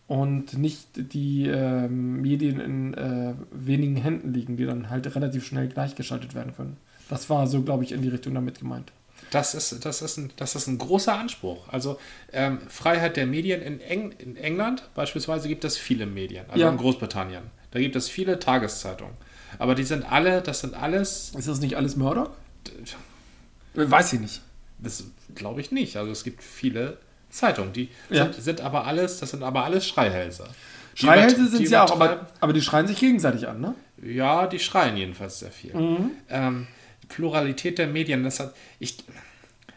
und 0.07 0.57
nicht 0.57 0.87
die 1.13 1.47
äh, 1.47 1.87
Medien 1.87 2.59
in 2.59 2.93
äh, 2.93 3.33
wenigen 3.51 3.95
Händen 3.95 4.33
liegen, 4.33 4.57
die 4.57 4.65
dann 4.65 4.89
halt 4.89 5.13
relativ 5.15 5.45
schnell 5.45 5.67
gleichgeschaltet 5.69 6.35
werden 6.35 6.53
können. 6.55 6.77
Das 7.09 7.29
war 7.29 7.47
so, 7.47 7.61
glaube 7.61 7.83
ich, 7.83 7.91
in 7.91 8.01
die 8.01 8.09
Richtung 8.09 8.33
damit 8.33 8.59
gemeint. 8.59 8.91
Das 9.31 9.55
ist, 9.55 9.85
das 9.85 10.01
ist, 10.01 10.17
ein, 10.17 10.31
das 10.35 10.55
ist 10.55 10.67
ein 10.67 10.77
großer 10.77 11.17
Anspruch. 11.17 11.69
Also 11.69 11.97
ähm, 12.33 12.59
Freiheit 12.67 13.15
der 13.17 13.25
Medien 13.25 13.61
in, 13.61 13.79
Eng, 13.79 14.11
in 14.19 14.35
England 14.35 14.83
beispielsweise 14.95 15.47
gibt 15.47 15.63
es 15.63 15.77
viele 15.77 16.05
Medien, 16.05 16.45
also 16.49 16.59
Ja. 16.61 16.69
in 16.69 16.77
Großbritannien. 16.77 17.43
Da 17.71 17.79
gibt 17.79 17.95
es 17.95 18.09
viele 18.09 18.37
Tageszeitungen. 18.39 19.13
Aber 19.59 19.73
die 19.75 19.83
sind 19.83 20.03
alle, 20.11 20.41
das 20.41 20.59
sind 20.61 20.73
alles, 20.75 21.31
Ist 21.37 21.47
das 21.47 21.59
nicht 21.61 21.75
alles 21.77 21.95
Murdoch? 21.95 22.31
Weiß 23.73 24.13
ich 24.13 24.19
nicht. 24.19 24.41
das 24.79 25.03
glaube 25.35 25.61
ich 25.61 25.71
nicht. 25.71 25.97
Also 25.97 26.11
es 26.11 26.23
gibt 26.23 26.43
viele 26.43 26.97
Zeitungen, 27.33 27.73
die 27.73 27.89
Ja. 28.09 28.23
sind, 28.31 28.35
sind 28.43 28.61
aber 28.61 28.85
alles, 28.85 29.19
das 29.19 29.31
sind 29.31 29.43
aber 29.43 29.63
alles 29.63 29.87
Schreihälse. 29.87 30.45
Schreihälse 30.95 31.47
sind 31.47 31.65
sie 31.67 31.73
ja 31.73 31.83
auch, 31.85 31.91
aber, 31.91 32.27
aber 32.39 32.53
die 32.53 32.61
schreien 32.61 32.87
sich 32.87 32.99
gegenseitig 32.99 33.47
an, 33.47 33.59
ne? 33.59 33.73
Ja, 34.03 34.47
die 34.47 34.59
schreien 34.59 34.95
jedenfalls 34.97 35.39
sehr 35.39 35.51
viel. 35.51 35.73
Mhm. 35.73 36.11
Ähm, 36.29 36.67
Pluralität 37.09 37.77
der 37.79 37.87
Medien, 37.87 38.23
das 38.23 38.39
hat. 38.39 38.53
Ich, 38.79 38.97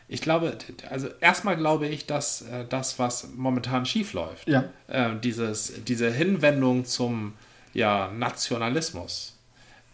ich 0.09 0.21
glaube, 0.21 0.57
also 0.91 1.09
erstmal 1.21 1.57
glaube 1.57 1.87
ich, 1.89 2.07
dass 2.07 2.43
äh, 2.43 2.65
das, 2.69 2.99
was 2.99 3.29
momentan 3.35 3.87
schief 3.87 4.13
läuft, 4.13 4.47
Ja. 4.49 4.65
äh, 4.89 5.11
dieses, 5.23 5.73
diese 5.85 6.11
Hinwendung 6.11 6.85
zum 6.85 7.33
ja, 7.73 8.11
Nationalismus, 8.17 9.36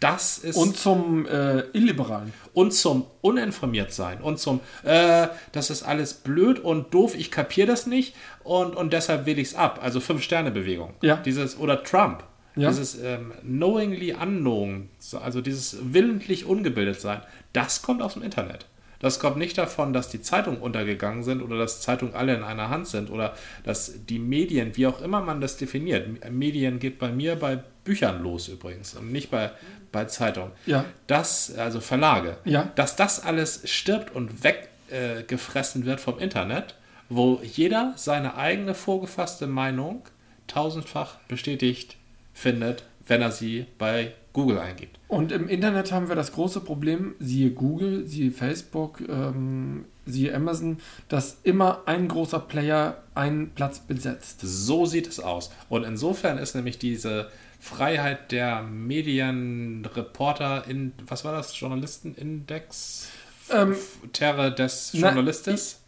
das 0.03 0.39
ist. 0.39 0.57
Und 0.57 0.77
zum 0.77 1.27
äh, 1.27 1.61
Illiberalen. 1.73 2.33
und 2.55 2.73
zum 2.75 3.07
Uninformiertsein 3.21 4.21
und 4.21 4.39
zum, 4.39 4.61
äh, 4.83 5.29
das 5.53 5.71
ist 5.71 5.83
alles 5.83 6.15
blöd 6.15 6.59
und 6.59 6.93
doof, 6.95 7.15
ich 7.17 7.31
kapiere 7.31 7.67
das 7.69 7.87
nicht 7.87 8.15
und, 8.45 8.75
und 8.77 8.93
deshalb 8.93 9.27
wähle 9.27 9.41
ich 9.41 9.49
es 9.49 9.55
ab. 9.55 9.81
Also 9.83 10.01
Fünf-Sterne-Bewegung. 10.01 10.95
Ja. 11.03 11.17
Dieses, 11.17 11.59
oder 11.59 11.83
Trump. 11.83 12.25
Ja. 12.55 12.69
Dieses 12.69 13.01
ähm, 13.03 13.33
knowingly 13.43 14.13
unknown, 14.15 14.91
so- 14.99 15.19
also 15.19 15.41
dieses 15.41 15.79
willentlich 15.95 16.45
ungebildet 16.45 17.01
sein, 17.01 17.23
das 17.55 17.81
kommt 17.83 18.03
aus 18.03 18.13
dem 18.15 18.23
Internet. 18.23 18.67
Das 19.01 19.19
kommt 19.19 19.37
nicht 19.37 19.57
davon, 19.59 19.93
dass 19.93 20.11
die 20.11 20.21
Zeitungen 20.21 20.61
untergegangen 20.61 21.25
sind 21.25 21.43
oder 21.43 21.59
dass 21.59 21.81
Zeitungen 21.81 22.15
alle 22.15 22.37
in 22.37 22.43
einer 22.45 22.69
Hand 22.69 22.87
sind 22.87 23.11
oder 23.11 23.35
dass 23.65 24.05
die 24.07 24.19
Medien, 24.21 24.77
wie 24.77 24.87
auch 24.87 25.01
immer 25.01 25.23
man 25.23 25.41
das 25.41 25.57
definiert, 25.57 26.31
Medien 26.31 26.79
geht 26.79 26.99
bei 27.01 27.11
mir 27.11 27.35
bei 27.37 27.65
Büchern 27.85 28.23
los 28.23 28.49
übrigens 28.49 28.95
und 28.95 29.11
nicht 29.13 29.31
bei, 29.31 29.51
bei 29.91 30.05
Zeitungen 30.05 30.53
Ja. 30.67 30.85
dass, 31.07 31.55
also 31.57 31.81
Verlage, 31.81 32.37
Ja. 32.45 32.71
dass 32.77 32.97
das 32.97 33.23
alles 33.25 33.63
stirbt 33.71 34.15
und 34.15 34.43
weggefressen 34.45 35.83
äh, 35.83 35.87
wird 35.87 36.01
vom 36.01 36.19
Internet, 36.19 36.77
wo 37.09 37.41
jeder 37.43 37.93
seine 37.97 38.37
eigene 38.37 38.75
vorgefasste 38.75 39.47
Meinung 39.47 40.03
tausendfach 40.47 41.17
bestätigt 41.29 41.97
findet, 42.33 42.85
wenn 43.07 43.21
er 43.23 43.33
sie 43.33 43.67
bei 43.79 44.13
Google 44.33 44.59
eingibt. 44.59 44.99
Und 45.09 45.31
im 45.33 45.49
Internet 45.49 45.93
haben 45.93 46.09
wir 46.09 46.15
das 46.17 46.33
große 46.33 46.61
Problem, 46.61 47.15
siehe 47.19 47.51
Google, 47.51 48.07
siehe 48.07 48.31
Facebook, 48.31 49.01
ähm, 49.09 49.85
siehe 50.07 50.35
Amazon, 50.35 50.79
dass 51.09 51.39
immer 51.43 51.83
ein 51.87 52.09
großer 52.09 52.41
Player 52.41 53.03
einen 53.15 53.51
Platz 53.51 53.81
besetzt. 53.81 54.41
So 54.43 54.87
sieht 54.87 55.07
es 55.07 55.21
aus. 55.21 55.51
Und 55.69 55.85
insofern 55.85 56.39
ist 56.39 56.55
nämlich 56.55 56.79
diese 56.79 57.31
Freiheit 57.61 58.33
der 58.33 58.63
Medienreporter 58.63 60.67
in, 60.67 60.93
was 61.07 61.25
war 61.25 61.33
das, 61.33 61.59
Journalistenindex? 61.59 63.09
Ähm, 63.51 63.77
Terre 64.13 64.53
des 64.53 64.93
na, 64.95 65.09
Journalistes? 65.09 65.83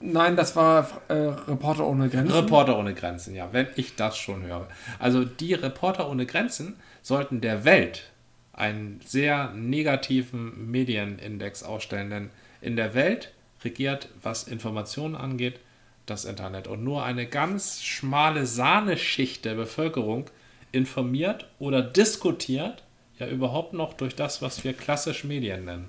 Nein, 0.00 0.36
das 0.36 0.56
war 0.56 1.02
äh, 1.08 1.14
Reporter 1.14 1.86
ohne 1.86 2.08
Grenzen. 2.08 2.34
Reporter 2.34 2.78
ohne 2.78 2.94
Grenzen, 2.94 3.34
ja, 3.34 3.52
wenn 3.52 3.68
ich 3.76 3.96
das 3.96 4.16
schon 4.16 4.42
höre. 4.42 4.68
Also 4.98 5.24
die 5.24 5.54
Reporter 5.54 6.08
ohne 6.08 6.26
Grenzen 6.26 6.76
sollten 7.02 7.40
der 7.40 7.64
Welt 7.64 8.10
einen 8.52 9.00
sehr 9.04 9.52
negativen 9.52 10.70
Medienindex 10.70 11.62
ausstellen, 11.62 12.10
denn 12.10 12.30
in 12.60 12.76
der 12.76 12.94
Welt 12.94 13.32
regiert, 13.64 14.08
was 14.22 14.44
Informationen 14.44 15.14
angeht, 15.14 15.60
das 16.06 16.24
Internet. 16.24 16.66
Und 16.66 16.84
nur 16.84 17.04
eine 17.04 17.26
ganz 17.26 17.82
schmale 17.82 18.46
Sahneschicht 18.46 19.44
der 19.44 19.54
Bevölkerung 19.54 20.26
informiert 20.72 21.48
oder 21.58 21.82
diskutiert 21.82 22.82
ja 23.18 23.28
überhaupt 23.28 23.72
noch 23.72 23.94
durch 23.94 24.16
das, 24.16 24.42
was 24.42 24.64
wir 24.64 24.72
klassisch 24.72 25.24
Medien 25.24 25.64
nennen. 25.64 25.88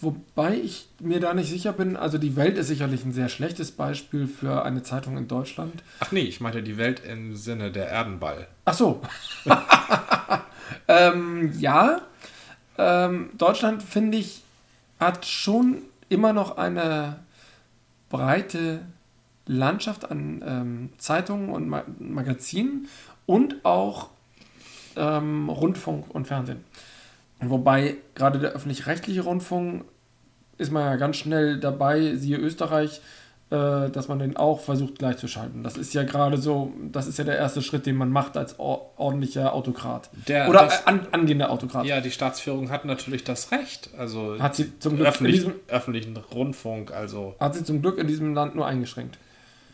Wobei 0.00 0.56
ich 0.56 0.88
mir 0.98 1.20
da 1.20 1.32
nicht 1.32 1.48
sicher 1.48 1.72
bin, 1.72 1.96
also 1.96 2.18
die 2.18 2.34
Welt 2.34 2.58
ist 2.58 2.66
sicherlich 2.66 3.04
ein 3.04 3.12
sehr 3.12 3.28
schlechtes 3.28 3.70
Beispiel 3.70 4.26
für 4.26 4.64
eine 4.64 4.82
Zeitung 4.82 5.16
in 5.16 5.28
Deutschland. 5.28 5.84
Ach 6.00 6.10
nee, 6.10 6.22
ich 6.22 6.40
meinte 6.40 6.62
die 6.62 6.76
Welt 6.76 7.02
im 7.04 7.36
Sinne 7.36 7.70
der 7.70 7.88
Erdenball. 7.88 8.48
Ach 8.64 8.74
so. 8.74 9.00
ähm, 10.88 11.52
ja, 11.60 12.00
ähm, 12.78 13.30
Deutschland, 13.38 13.82
finde 13.82 14.18
ich, 14.18 14.42
hat 14.98 15.24
schon 15.24 15.82
immer 16.12 16.32
noch 16.32 16.56
eine 16.56 17.20
breite 18.10 18.80
Landschaft 19.46 20.10
an 20.10 20.44
ähm, 20.46 20.90
Zeitungen 20.98 21.50
und 21.50 21.68
Ma 21.68 21.84
Magazinen 21.98 22.88
und 23.26 23.64
auch 23.64 24.10
ähm, 24.96 25.48
Rundfunk 25.48 26.14
und 26.14 26.26
Fernsehen. 26.26 26.64
Wobei 27.40 27.96
gerade 28.14 28.38
der 28.38 28.52
öffentlich-rechtliche 28.52 29.22
Rundfunk 29.22 29.84
ist 30.58 30.70
man 30.70 30.84
ja 30.84 30.96
ganz 30.96 31.16
schnell 31.16 31.58
dabei, 31.58 32.14
siehe 32.14 32.36
Österreich, 32.36 33.00
äh, 33.52 33.90
dass 33.90 34.08
man 34.08 34.18
den 34.18 34.36
auch 34.36 34.60
versucht 34.60 34.98
gleichzuschalten. 34.98 35.62
Das 35.62 35.76
ist 35.76 35.92
ja 35.92 36.04
gerade 36.04 36.38
so, 36.38 36.72
das 36.90 37.06
ist 37.06 37.18
ja 37.18 37.24
der 37.24 37.36
erste 37.36 37.60
Schritt, 37.60 37.84
den 37.84 37.96
man 37.96 38.10
macht 38.10 38.36
als 38.36 38.58
or 38.58 38.90
ordentlicher 38.98 39.52
Autokrat. 39.54 40.08
Der- 40.28 40.48
Oder 40.48 40.64
das- 40.64 40.86
an, 40.86 41.06
angehender 41.12 41.50
Autokrat. 41.50 41.84
Ja, 41.84 42.00
die 42.00 42.10
Staatsführung 42.10 42.70
hat 42.70 42.84
natürlich 42.86 43.24
das 43.24 43.52
Recht. 43.52 43.90
Also 43.98 44.38
Hat 44.38 44.56
sie 44.56 44.78
zum 44.78 44.92
Glück 44.96 45.06
in 45.06 45.12
öffentlich, 45.12 45.36
diesem, 45.36 45.54
öffentlichen 45.68 46.16
Rundfunk, 46.16 46.92
also 46.92 47.34
hat 47.38 47.54
sie 47.54 47.62
zum 47.64 47.82
Glück 47.82 47.98
in 47.98 48.06
diesem 48.06 48.34
Land 48.34 48.54
nur 48.54 48.66
eingeschränkt. 48.66 49.18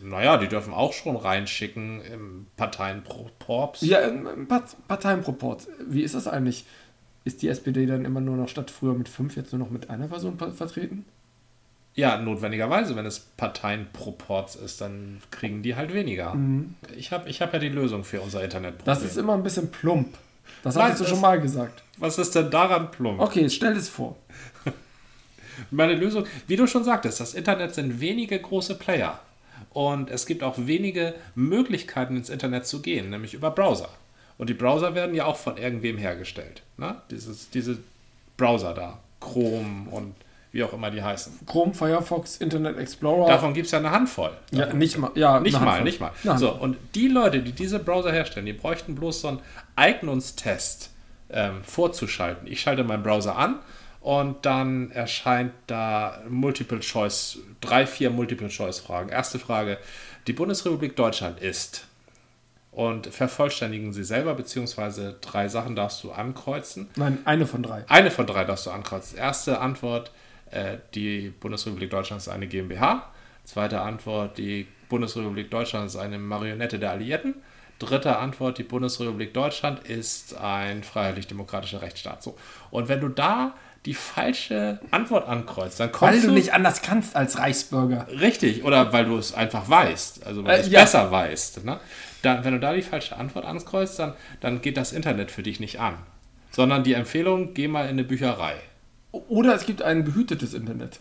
naja, 0.02 0.36
die 0.38 0.48
dürfen 0.48 0.72
auch 0.74 0.92
schon 0.92 1.16
reinschicken 1.16 2.00
im 2.02 2.46
Parteienproporps. 2.56 3.82
Ja, 3.82 4.00
ähm, 4.00 4.46
Part 4.48 4.76
Parteienproport. 4.88 5.66
Wie 5.88 6.02
ist 6.02 6.14
das 6.14 6.26
eigentlich? 6.26 6.64
Ist 7.24 7.42
die 7.42 7.48
SPD 7.48 7.84
dann 7.86 8.04
immer 8.04 8.20
nur 8.20 8.36
noch 8.36 8.48
statt 8.48 8.70
früher 8.70 8.94
mit 8.94 9.08
fünf 9.08 9.36
jetzt 9.36 9.52
nur 9.52 9.58
noch 9.60 9.70
mit 9.70 9.90
einer 9.90 10.08
Person 10.08 10.38
vertreten? 10.38 11.04
Ja, 11.98 12.16
notwendigerweise, 12.16 12.94
wenn 12.94 13.06
es 13.06 13.18
Parteienproports 13.18 14.54
ist, 14.54 14.80
dann 14.80 15.20
kriegen 15.32 15.64
die 15.64 15.74
halt 15.74 15.92
weniger. 15.92 16.32
Ich 16.96 17.10
habe 17.10 17.28
ich 17.28 17.42
hab 17.42 17.52
ja 17.52 17.58
die 17.58 17.70
Lösung 17.70 18.04
für 18.04 18.20
unser 18.20 18.44
Internetproblem. 18.44 18.84
Das 18.84 19.02
ist 19.02 19.16
immer 19.16 19.34
ein 19.34 19.42
bisschen 19.42 19.68
plump. 19.68 20.16
Das 20.62 20.76
Nein, 20.76 20.84
hattest 20.84 21.00
du 21.00 21.06
schon 21.06 21.20
mal 21.20 21.40
gesagt. 21.40 21.82
Was 21.96 22.16
ist 22.16 22.36
denn 22.36 22.52
daran 22.52 22.92
plump? 22.92 23.18
Okay, 23.18 23.50
stell 23.50 23.76
es 23.76 23.88
vor. 23.88 24.14
Meine 25.72 25.96
Lösung, 25.96 26.24
wie 26.46 26.54
du 26.54 26.68
schon 26.68 26.84
sagtest, 26.84 27.18
das 27.18 27.34
Internet 27.34 27.74
sind 27.74 27.98
wenige 27.98 28.38
große 28.38 28.76
Player. 28.76 29.18
Und 29.70 30.08
es 30.08 30.24
gibt 30.24 30.44
auch 30.44 30.54
wenige 30.56 31.16
Möglichkeiten 31.34 32.16
ins 32.16 32.30
Internet 32.30 32.68
zu 32.68 32.80
gehen, 32.80 33.10
nämlich 33.10 33.34
über 33.34 33.50
Browser. 33.50 33.88
Und 34.38 34.48
die 34.48 34.54
Browser 34.54 34.94
werden 34.94 35.16
ja 35.16 35.24
auch 35.24 35.36
von 35.36 35.56
irgendwem 35.56 35.98
hergestellt. 35.98 36.62
Ne? 36.76 36.94
Dieses, 37.10 37.50
diese 37.50 37.78
Browser 38.36 38.72
da, 38.72 39.00
Chrome 39.18 39.90
und 39.90 40.14
wie 40.52 40.62
auch 40.62 40.72
immer 40.72 40.90
die 40.90 41.02
heißen. 41.02 41.40
Chrome, 41.46 41.74
Firefox, 41.74 42.36
Internet 42.38 42.78
Explorer. 42.78 43.28
Davon 43.28 43.54
gibt 43.54 43.66
es 43.66 43.72
ja 43.72 43.78
eine 43.78 43.90
Handvoll. 43.90 44.30
ja, 44.50 44.72
nicht 44.72 44.96
mal. 44.98 45.10
Ja, 45.14 45.40
Nicht 45.40 45.60
mal, 45.60 45.82
nicht 45.82 46.00
mal. 46.00 46.12
So, 46.36 46.52
und 46.52 46.76
die 46.94 47.08
Leute, 47.08 47.40
die 47.40 47.52
diese 47.52 47.78
Browser 47.78 48.12
herstellen, 48.12 48.46
die 48.46 48.52
bräuchten 48.52 48.94
bloß 48.94 49.20
so 49.20 49.28
einen 49.28 49.40
Eignungstest 49.76 50.90
ähm, 51.30 51.62
vorzuschalten. 51.62 52.46
Ich 52.46 52.60
schalte 52.60 52.84
meinen 52.84 53.02
Browser 53.02 53.36
an 53.36 53.58
und 54.00 54.46
dann 54.46 54.90
erscheint 54.90 55.52
da 55.66 56.22
Multiple 56.28 56.80
Choice, 56.80 57.38
drei, 57.60 57.86
vier 57.86 58.10
Multiple 58.10 58.48
Choice 58.48 58.78
Fragen. 58.78 59.10
Erste 59.10 59.38
Frage: 59.38 59.78
Die 60.26 60.32
Bundesrepublik 60.32 60.96
Deutschland 60.96 61.40
ist. 61.40 61.84
Und 62.70 63.08
vervollständigen 63.08 63.92
sie 63.92 64.04
selber, 64.04 64.34
beziehungsweise 64.34 65.16
drei 65.20 65.48
Sachen 65.48 65.74
darfst 65.74 66.04
du 66.04 66.12
ankreuzen. 66.12 66.88
Nein, 66.94 67.18
eine 67.24 67.44
von 67.44 67.62
drei. 67.62 67.82
Eine 67.88 68.12
von 68.12 68.24
drei 68.24 68.44
darfst 68.44 68.66
du 68.66 68.70
ankreuzen. 68.70 69.18
Erste 69.18 69.58
Antwort, 69.58 70.12
äh, 70.50 70.78
die 70.94 71.30
Bundesrepublik 71.40 71.90
Deutschland 71.90 72.22
ist 72.22 72.28
eine 72.28 72.46
GmbH. 72.46 73.10
Zweite 73.44 73.80
Antwort, 73.80 74.38
die 74.38 74.66
Bundesrepublik 74.88 75.50
Deutschland 75.50 75.86
ist 75.86 75.96
eine 75.96 76.18
Marionette 76.18 76.78
der 76.78 76.90
Alliierten. 76.90 77.34
Dritte 77.78 78.18
Antwort, 78.18 78.58
die 78.58 78.64
Bundesrepublik 78.64 79.32
Deutschland 79.32 79.86
ist 79.86 80.36
ein 80.36 80.82
freiheitlich-demokratischer 80.82 81.80
Rechtsstaat. 81.80 82.22
So. 82.22 82.36
Und 82.70 82.88
wenn 82.88 83.00
du 83.00 83.08
da 83.08 83.54
die 83.86 83.94
falsche 83.94 84.80
Antwort 84.90 85.28
ankreuzt, 85.28 85.78
dann 85.78 85.92
kommst 85.92 86.14
Weil 86.14 86.28
du 86.28 86.32
nicht 86.34 86.52
anders 86.52 86.82
kannst 86.82 87.14
als 87.14 87.38
Reichsbürger. 87.38 88.06
Richtig, 88.20 88.64
oder 88.64 88.92
weil 88.92 89.04
du 89.04 89.16
es 89.16 89.32
einfach 89.32 89.68
weißt, 89.70 90.26
also 90.26 90.44
weil 90.44 90.54
Äh, 90.54 90.56
du 90.56 90.62
es 90.66 90.72
ja. 90.72 90.80
besser 90.80 91.10
weißt. 91.10 91.64
Ne? 91.64 91.78
Dann, 92.22 92.44
wenn 92.44 92.52
du 92.54 92.60
da 92.60 92.72
die 92.72 92.82
falsche 92.82 93.16
Antwort 93.16 93.44
ankreuzt, 93.44 93.98
dann, 93.98 94.14
dann 94.40 94.60
geht 94.60 94.76
das 94.76 94.92
Internet 94.92 95.30
für 95.30 95.42
dich 95.42 95.60
nicht 95.60 95.78
an. 95.78 95.94
Sondern 96.50 96.82
die 96.82 96.94
Empfehlung, 96.94 97.54
geh 97.54 97.68
mal 97.68 97.84
in 97.84 97.90
eine 97.90 98.04
Bücherei. 98.04 98.54
Oder 99.28 99.54
es 99.54 99.66
gibt 99.66 99.82
ein 99.82 100.04
behütetes 100.04 100.54
Internet. 100.54 101.00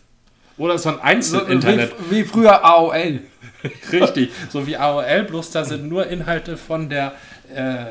Oder 0.56 0.76
so 0.78 0.88
ein 0.90 0.96
So, 1.22 1.38
Einzelinternet. 1.38 1.92
Wie, 2.10 2.16
wie 2.16 2.24
früher 2.24 2.64
AOL. 2.64 3.20
Richtig, 3.92 4.30
so 4.50 4.66
wie 4.66 4.76
AOL, 4.76 5.24
bloß 5.24 5.50
da 5.50 5.64
sind 5.64 5.88
nur 5.88 6.06
Inhalte 6.06 6.56
von 6.56 6.88
der 6.88 7.14
äh, 7.54 7.86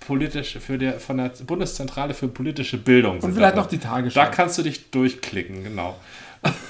politische, 0.00 0.60
für 0.60 0.78
der, 0.78 1.00
von 1.00 1.18
der 1.18 1.30
Bundeszentrale 1.46 2.14
für 2.14 2.28
politische 2.28 2.78
Bildung. 2.78 3.20
Und 3.20 3.34
vielleicht 3.34 3.56
noch 3.56 3.66
die. 3.66 3.78
Tagesschau. 3.78 4.20
Da 4.20 4.26
kannst 4.26 4.58
du 4.58 4.62
dich 4.62 4.90
durchklicken, 4.90 5.64
genau. 5.64 5.98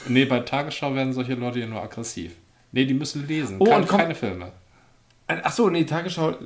nee, 0.08 0.24
bei 0.24 0.40
Tagesschau 0.40 0.94
werden 0.94 1.12
solche 1.12 1.34
Leute 1.34 1.60
ja 1.60 1.66
nur 1.66 1.82
aggressiv. 1.82 2.32
Nee, 2.72 2.84
die 2.86 2.94
müssen 2.94 3.26
lesen, 3.26 3.56
Oh, 3.58 3.64
Kein, 3.64 3.86
keine 3.86 4.14
Filme. 4.14 4.52
Achso, 5.26 5.70
nee, 5.70 5.84
Tagesschau 5.84 6.30
äh, 6.30 6.36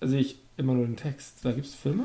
sehe 0.00 0.20
ich 0.20 0.36
immer 0.56 0.74
nur 0.74 0.86
den 0.86 0.96
Text. 0.96 1.38
Da 1.42 1.52
gibt 1.52 1.66
es 1.66 1.74
Filme? 1.74 2.04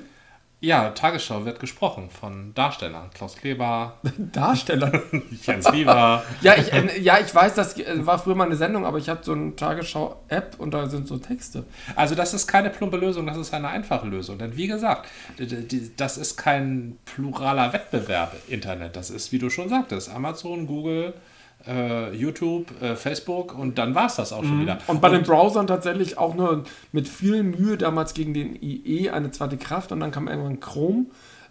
Ja, 0.59 0.89
Tagesschau 0.89 1.45
wird 1.45 1.59
gesprochen 1.59 2.09
von 2.09 2.51
Darstellern. 2.55 3.11
Klaus 3.13 3.35
Kleber, 3.35 3.99
Darsteller. 4.17 5.03
Jens 5.43 5.71
Lieber. 5.71 6.23
ja, 6.41 6.55
ich, 6.55 6.73
äh, 6.73 6.99
ja, 6.99 7.19
ich 7.19 7.33
weiß, 7.33 7.53
das 7.53 7.77
äh, 7.77 8.05
war 8.07 8.17
früher 8.17 8.33
mal 8.33 8.45
eine 8.45 8.55
Sendung, 8.55 8.83
aber 8.83 8.97
ich 8.97 9.07
habe 9.07 9.19
so 9.23 9.33
eine 9.33 9.55
Tagesschau-App 9.55 10.55
und 10.57 10.73
da 10.73 10.89
sind 10.89 11.07
so 11.07 11.17
Texte. 11.17 11.63
Also 11.95 12.15
das 12.15 12.33
ist 12.33 12.47
keine 12.47 12.71
plumpe 12.71 12.97
Lösung, 12.97 13.27
das 13.27 13.37
ist 13.37 13.53
eine 13.53 13.67
einfache 13.67 14.07
Lösung. 14.07 14.39
Denn 14.39 14.57
wie 14.57 14.65
gesagt, 14.65 15.07
das 15.95 16.17
ist 16.17 16.37
kein 16.37 16.97
pluraler 17.05 17.71
Wettbewerb 17.73 18.35
Internet. 18.47 18.95
Das 18.95 19.11
ist, 19.11 19.31
wie 19.31 19.37
du 19.37 19.51
schon 19.51 19.69
sagtest, 19.69 20.09
Amazon, 20.09 20.65
Google, 20.65 21.13
äh, 21.67 22.13
YouTube, 22.13 22.81
äh, 22.81 22.95
Facebook 22.95 23.57
und 23.57 23.77
dann 23.77 23.95
war 23.95 24.07
es 24.07 24.15
das 24.15 24.33
auch 24.33 24.43
schon 24.43 24.62
wieder. 24.62 24.75
Mhm. 24.75 24.81
Und 24.87 25.01
bei 25.01 25.09
den 25.09 25.24
Browsern 25.24 25.68
tatsächlich 25.68 26.18
auch 26.18 26.35
nur 26.35 26.63
mit 26.92 27.07
viel 27.07 27.44
Mühe 27.44 27.77
damals 27.77 28.13
gegen 28.13 28.33
den 28.33 28.55
IE 28.61 29.09
eine 29.09 29.31
zweite 29.31 29.57
Kraft 29.57 29.92
und 29.92 30.00
dann 30.00 30.11
kam 30.11 30.27
irgendwann 30.27 30.59
Chrome. 30.59 31.05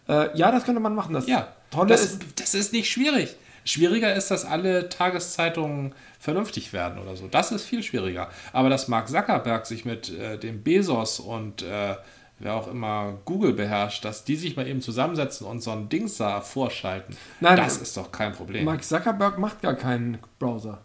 Äh, 0.09 0.37
ja, 0.37 0.51
das 0.51 0.65
könnte 0.65 0.81
man 0.81 0.95
machen. 0.95 1.15
Das 1.15 1.27
Ja, 1.27 1.49
Tolle 1.71 1.89
das, 1.89 2.05
ist, 2.05 2.41
das 2.41 2.55
ist 2.55 2.73
nicht 2.73 2.91
schwierig. 2.91 3.37
Schwieriger 3.65 4.15
ist, 4.15 4.31
dass 4.31 4.45
alle 4.45 4.89
Tageszeitungen 4.89 5.93
vernünftig 6.21 6.73
werden 6.73 6.99
oder 7.01 7.17
so. 7.17 7.27
Das 7.27 7.51
ist 7.51 7.65
viel 7.65 7.83
schwieriger. 7.83 8.31
Aber 8.53 8.69
dass 8.71 8.87
Mark 8.87 9.09
Zuckerberg 9.09 9.67
sich 9.67 9.85
mit 9.85 10.17
äh, 10.17 10.39
dem 10.39 10.63
Bezos 10.63 11.19
und 11.19 11.63
äh, 11.63 11.97
wer 12.39 12.55
auch 12.55 12.69
immer 12.69 13.15
Google 13.25 13.53
beherrscht, 13.53 14.05
dass 14.05 14.25
die 14.25 14.37
sich 14.37 14.57
mal 14.57 14.67
eben 14.67 14.81
zusammensetzen 14.81 15.47
und 15.47 15.63
so 15.63 15.71
ein 15.71 15.89
Dings 15.89 16.17
da 16.17 16.41
vorschalten, 16.41 17.17
Nein, 17.41 17.57
das 17.57 17.79
ist 17.79 17.97
doch 17.97 18.13
kein 18.13 18.33
Problem. 18.33 18.65
Mark 18.65 18.85
Zuckerberg 18.85 19.39
macht 19.39 19.63
gar 19.63 19.75
keinen 19.75 20.19
Browser. 20.39 20.79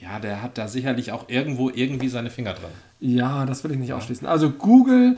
Ja, 0.00 0.18
der 0.18 0.42
hat 0.42 0.58
da 0.58 0.66
sicherlich 0.66 1.12
auch 1.12 1.28
irgendwo 1.28 1.70
irgendwie 1.70 2.08
seine 2.08 2.28
Finger 2.28 2.54
drin. 2.54 2.70
Ja, 2.98 3.46
das 3.46 3.62
will 3.62 3.70
ich 3.70 3.78
nicht 3.78 3.92
ausschließen. 3.92 4.26
Also 4.26 4.50
Google, 4.50 5.16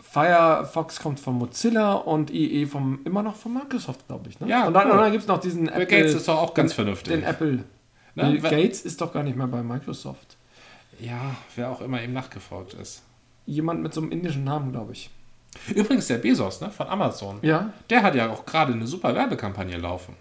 Firefox 0.00 0.98
kommt 1.00 1.20
von 1.20 1.36
Mozilla 1.36 1.94
und 1.94 2.30
IE 2.30 2.66
vom, 2.66 3.00
immer 3.04 3.22
noch 3.22 3.36
von 3.36 3.54
Microsoft, 3.54 4.08
glaube 4.08 4.28
ich. 4.28 4.40
Ne? 4.40 4.48
Ja, 4.48 4.66
und 4.66 4.74
dann, 4.74 4.86
cool. 4.86 4.92
und 4.92 4.98
dann 4.98 5.12
gibt 5.12 5.22
es 5.22 5.28
noch 5.28 5.38
diesen 5.38 5.66
Bill 5.66 5.82
Apple. 5.82 5.86
Gates 5.86 6.14
ist 6.14 6.26
doch 6.28 6.38
auch 6.38 6.54
ganz 6.54 6.72
vernünftig. 6.72 7.12
Den 7.12 7.22
Apple. 7.22 7.64
Ne? 8.14 8.32
Bill 8.32 8.40
Gates 8.40 8.80
ist 8.80 9.00
doch 9.00 9.12
gar 9.12 9.22
nicht 9.22 9.36
mehr 9.36 9.46
bei 9.46 9.62
Microsoft. 9.62 10.36
Ja, 10.98 11.36
wer 11.54 11.70
auch 11.70 11.80
immer 11.80 12.02
ihm 12.02 12.12
nachgefolgt 12.12 12.74
ist. 12.74 13.02
Jemand 13.48 13.82
mit 13.82 13.94
so 13.94 14.02
einem 14.02 14.12
indischen 14.12 14.44
Namen, 14.44 14.72
glaube 14.72 14.92
ich. 14.92 15.08
Übrigens 15.74 16.06
der 16.06 16.18
Bezos 16.18 16.60
ne, 16.60 16.70
von 16.70 16.86
Amazon, 16.86 17.38
Ja, 17.42 17.72
der 17.88 18.02
hat 18.02 18.14
ja 18.14 18.30
auch 18.30 18.44
gerade 18.44 18.74
eine 18.74 18.86
super 18.86 19.14
Werbekampagne 19.14 19.78
laufen. 19.78 20.14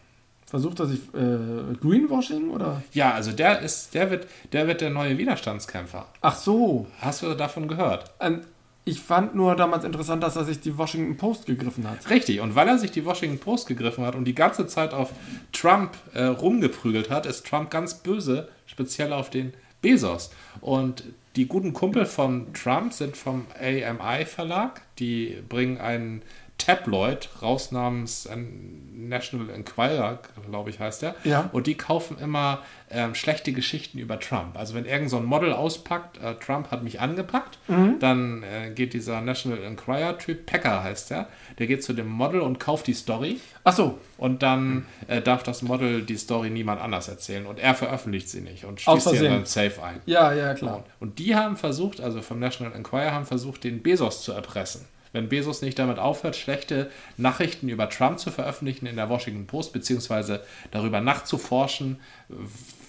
versucht 0.45 0.79
er 0.79 0.85
sich 0.85 0.99
äh, 1.13 1.75
Greenwashing 1.81 2.49
oder? 2.51 2.81
Ja, 2.93 3.11
also 3.11 3.33
der 3.33 3.59
ist, 3.59 3.93
der 3.93 4.09
wird, 4.09 4.27
der 4.53 4.67
wird 4.67 4.79
der 4.79 4.89
neue 4.91 5.17
Widerstandskämpfer. 5.17 6.05
Ach 6.21 6.35
so. 6.35 6.87
Hast 7.01 7.21
du 7.21 7.33
davon 7.33 7.67
gehört? 7.67 8.09
Ähm, 8.21 8.41
ich 8.85 9.01
fand 9.01 9.35
nur 9.35 9.57
damals 9.57 9.83
interessant, 9.83 10.23
dass 10.23 10.37
er 10.37 10.45
sich 10.45 10.61
die 10.61 10.77
Washington 10.77 11.17
Post 11.17 11.45
gegriffen 11.47 11.85
hat. 11.89 12.09
Richtig, 12.09 12.39
und 12.39 12.55
weil 12.55 12.69
er 12.69 12.77
sich 12.79 12.91
die 12.91 13.03
Washington 13.05 13.39
Post 13.39 13.67
gegriffen 13.67 14.05
hat 14.05 14.15
und 14.15 14.23
die 14.23 14.35
ganze 14.35 14.65
Zeit 14.67 14.93
auf 14.93 15.09
Trump 15.51 15.91
äh, 16.13 16.23
rumgeprügelt 16.23 17.09
hat, 17.09 17.25
ist 17.25 17.45
Trump 17.45 17.69
ganz 17.69 17.95
böse, 17.95 18.47
speziell 18.65 19.11
auf 19.11 19.29
den 19.29 19.53
Bezos. 19.81 20.31
Und 20.61 21.03
die 21.35 21.47
guten 21.47 21.73
Kumpel 21.73 22.05
von 22.05 22.53
Trump 22.53 22.93
sind 22.93 23.15
vom 23.15 23.45
AMI 23.59 24.25
Verlag. 24.25 24.81
Die 24.97 25.37
bringen 25.47 25.77
einen 25.77 26.23
Tabloid 26.67 27.29
raus 27.41 27.71
namens 27.71 28.25
äh, 28.25 28.35
National 28.35 29.49
Enquirer, 29.49 30.19
glaube 30.49 30.69
ich, 30.69 30.81
heißt 30.81 31.01
der. 31.01 31.15
Ja. 31.23 31.49
Und 31.53 31.65
die 31.65 31.75
kaufen 31.75 32.17
immer 32.19 32.59
ähm, 32.89 33.15
schlechte 33.15 33.53
Geschichten 33.53 33.99
über 33.99 34.19
Trump. 34.19 34.57
Also 34.57 34.73
wenn 34.73 34.85
irgend 34.85 35.09
so 35.09 35.17
ein 35.17 35.23
Model 35.23 35.53
auspackt, 35.53 36.21
äh, 36.21 36.35
Trump 36.35 36.69
hat 36.69 36.83
mich 36.83 36.99
angepackt, 36.99 37.57
dann 37.99 38.43
äh, 38.43 38.71
geht 38.71 38.93
dieser 38.93 39.21
National 39.21 39.63
Enquirer-Typ, 39.63 40.45
Packer 40.45 40.83
heißt 40.83 41.11
der, 41.11 41.27
der 41.57 41.67
geht 41.67 41.83
zu 41.83 41.93
dem 41.93 42.07
Model 42.07 42.41
und 42.41 42.59
kauft 42.59 42.87
die 42.87 42.93
Story 42.93 43.39
Ach 43.63 43.73
so. 43.73 43.97
und 44.17 44.43
dann 44.43 44.85
äh, 45.07 45.21
darf 45.21 45.43
das 45.43 45.61
Model 45.61 46.01
die 46.01 46.17
Story 46.17 46.49
niemand 46.49 46.81
anders 46.81 47.07
erzählen 47.07 47.45
und 47.45 47.59
er 47.59 47.75
veröffentlicht 47.75 48.29
sie 48.29 48.41
nicht 48.41 48.65
und 48.65 48.81
schließt 48.81 49.09
sie 49.09 49.15
in 49.17 49.23
seinen 49.23 49.45
Safe 49.45 49.83
ein. 49.83 50.01
Ja, 50.05 50.33
ja, 50.33 50.53
klar. 50.53 50.83
Und 50.99 51.19
die 51.19 51.35
haben 51.35 51.55
versucht, 51.55 52.01
also 52.01 52.21
vom 52.21 52.39
National 52.39 52.73
Enquirer 52.75 53.11
haben 53.11 53.25
versucht, 53.25 53.63
den 53.63 53.81
Bezos 53.81 54.23
zu 54.23 54.33
erpressen. 54.33 54.85
Wenn 55.13 55.29
Bezos 55.29 55.61
nicht 55.61 55.79
damit 55.79 55.99
aufhört, 55.99 56.35
schlechte 56.35 56.89
Nachrichten 57.17 57.69
über 57.69 57.89
Trump 57.89 58.19
zu 58.19 58.31
veröffentlichen 58.31 58.85
in 58.85 58.95
der 58.95 59.09
Washington 59.09 59.47
Post, 59.47 59.73
beziehungsweise 59.73 60.43
darüber 60.71 61.01
nachzuforschen, 61.01 61.99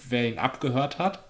wer 0.08 0.28
ihn 0.28 0.38
abgehört 0.38 0.98
hat, 0.98 1.20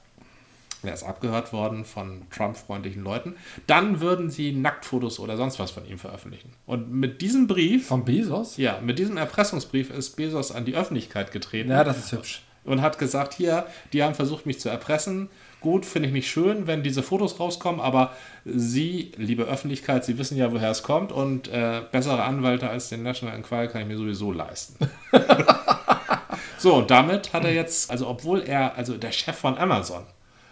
wer 0.83 0.94
ist 0.94 1.03
abgehört 1.03 1.53
worden 1.53 1.85
von 1.85 2.22
Trump-freundlichen 2.31 3.03
Leuten, 3.03 3.35
dann 3.66 4.01
würden 4.01 4.31
sie 4.31 4.53
Nacktfotos 4.53 5.18
oder 5.18 5.37
sonst 5.37 5.59
was 5.59 5.70
von 5.72 5.85
ihm 5.87 5.98
veröffentlichen. 5.98 6.53
Und 6.66 6.90
mit 6.92 7.20
diesem 7.20 7.46
Brief, 7.48 7.88
Von 7.88 8.05
Bezos? 8.05 8.57
ja, 8.57 8.79
mit 8.81 8.98
diesem 8.98 9.16
Erpressungsbrief 9.16 9.90
ist 9.90 10.16
Bezos 10.16 10.53
an 10.53 10.64
die 10.64 10.77
Öffentlichkeit 10.77 11.33
getreten 11.33 11.70
Ja, 11.70 11.83
das 11.85 11.98
ist 11.98 12.12
hübsch. 12.12 12.42
und 12.64 12.81
hat 12.81 12.98
gesagt, 12.98 13.35
hier, 13.35 13.66
die 13.92 14.03
haben 14.05 14.14
versucht, 14.14 14.46
mich 14.46 14.61
zu 14.61 14.68
erpressen. 14.68 15.29
Gut, 15.61 15.85
finde 15.85 16.09
ich 16.09 16.14
nicht 16.14 16.31
schön, 16.31 16.68
wenn 16.68 16.85
diese 16.85 17.03
Fotos 17.03 17.40
rauskommen, 17.40 17.81
aber 17.81 18.12
Sie, 18.44 19.11
liebe 19.16 19.42
Öffentlichkeit, 19.42 20.05
Sie 20.05 20.16
wissen 20.16 20.37
ja, 20.37 20.53
woher 20.53 20.71
es 20.71 20.85
kommt 20.85 21.11
und 21.11 21.49
äh, 21.49 21.83
bessere 21.90 22.23
Anwälte 22.23 22.71
als 22.71 22.90
den 22.90 23.03
National 23.03 23.35
Enquirer 23.35 23.66
kann 23.66 23.83
ich 23.83 23.88
mir 23.88 23.97
sowieso 23.97 24.31
leisten. 24.31 24.88
so, 26.59 26.75
und 26.77 26.90
damit 26.92 27.33
hat 27.33 27.44
er 27.44 27.53
jetzt, 27.53 27.90
also 27.90 28.07
obwohl 28.07 28.42
er, 28.42 28.77
also 28.77 28.97
der 28.97 29.11
Chef 29.11 29.37
von 29.37 29.59
Amazon, 29.59 30.07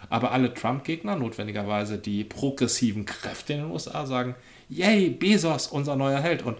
aber 0.09 0.31
alle 0.31 0.53
Trump-Gegner, 0.53 1.15
notwendigerweise 1.15 1.97
die 1.97 2.25
progressiven 2.25 3.05
Kräfte 3.05 3.53
in 3.53 3.59
den 3.59 3.71
USA, 3.71 4.05
sagen, 4.05 4.35
yay, 4.67 5.09
Bezos, 5.09 5.67
unser 5.67 5.95
neuer 5.95 6.19
Held. 6.19 6.43
Und 6.43 6.57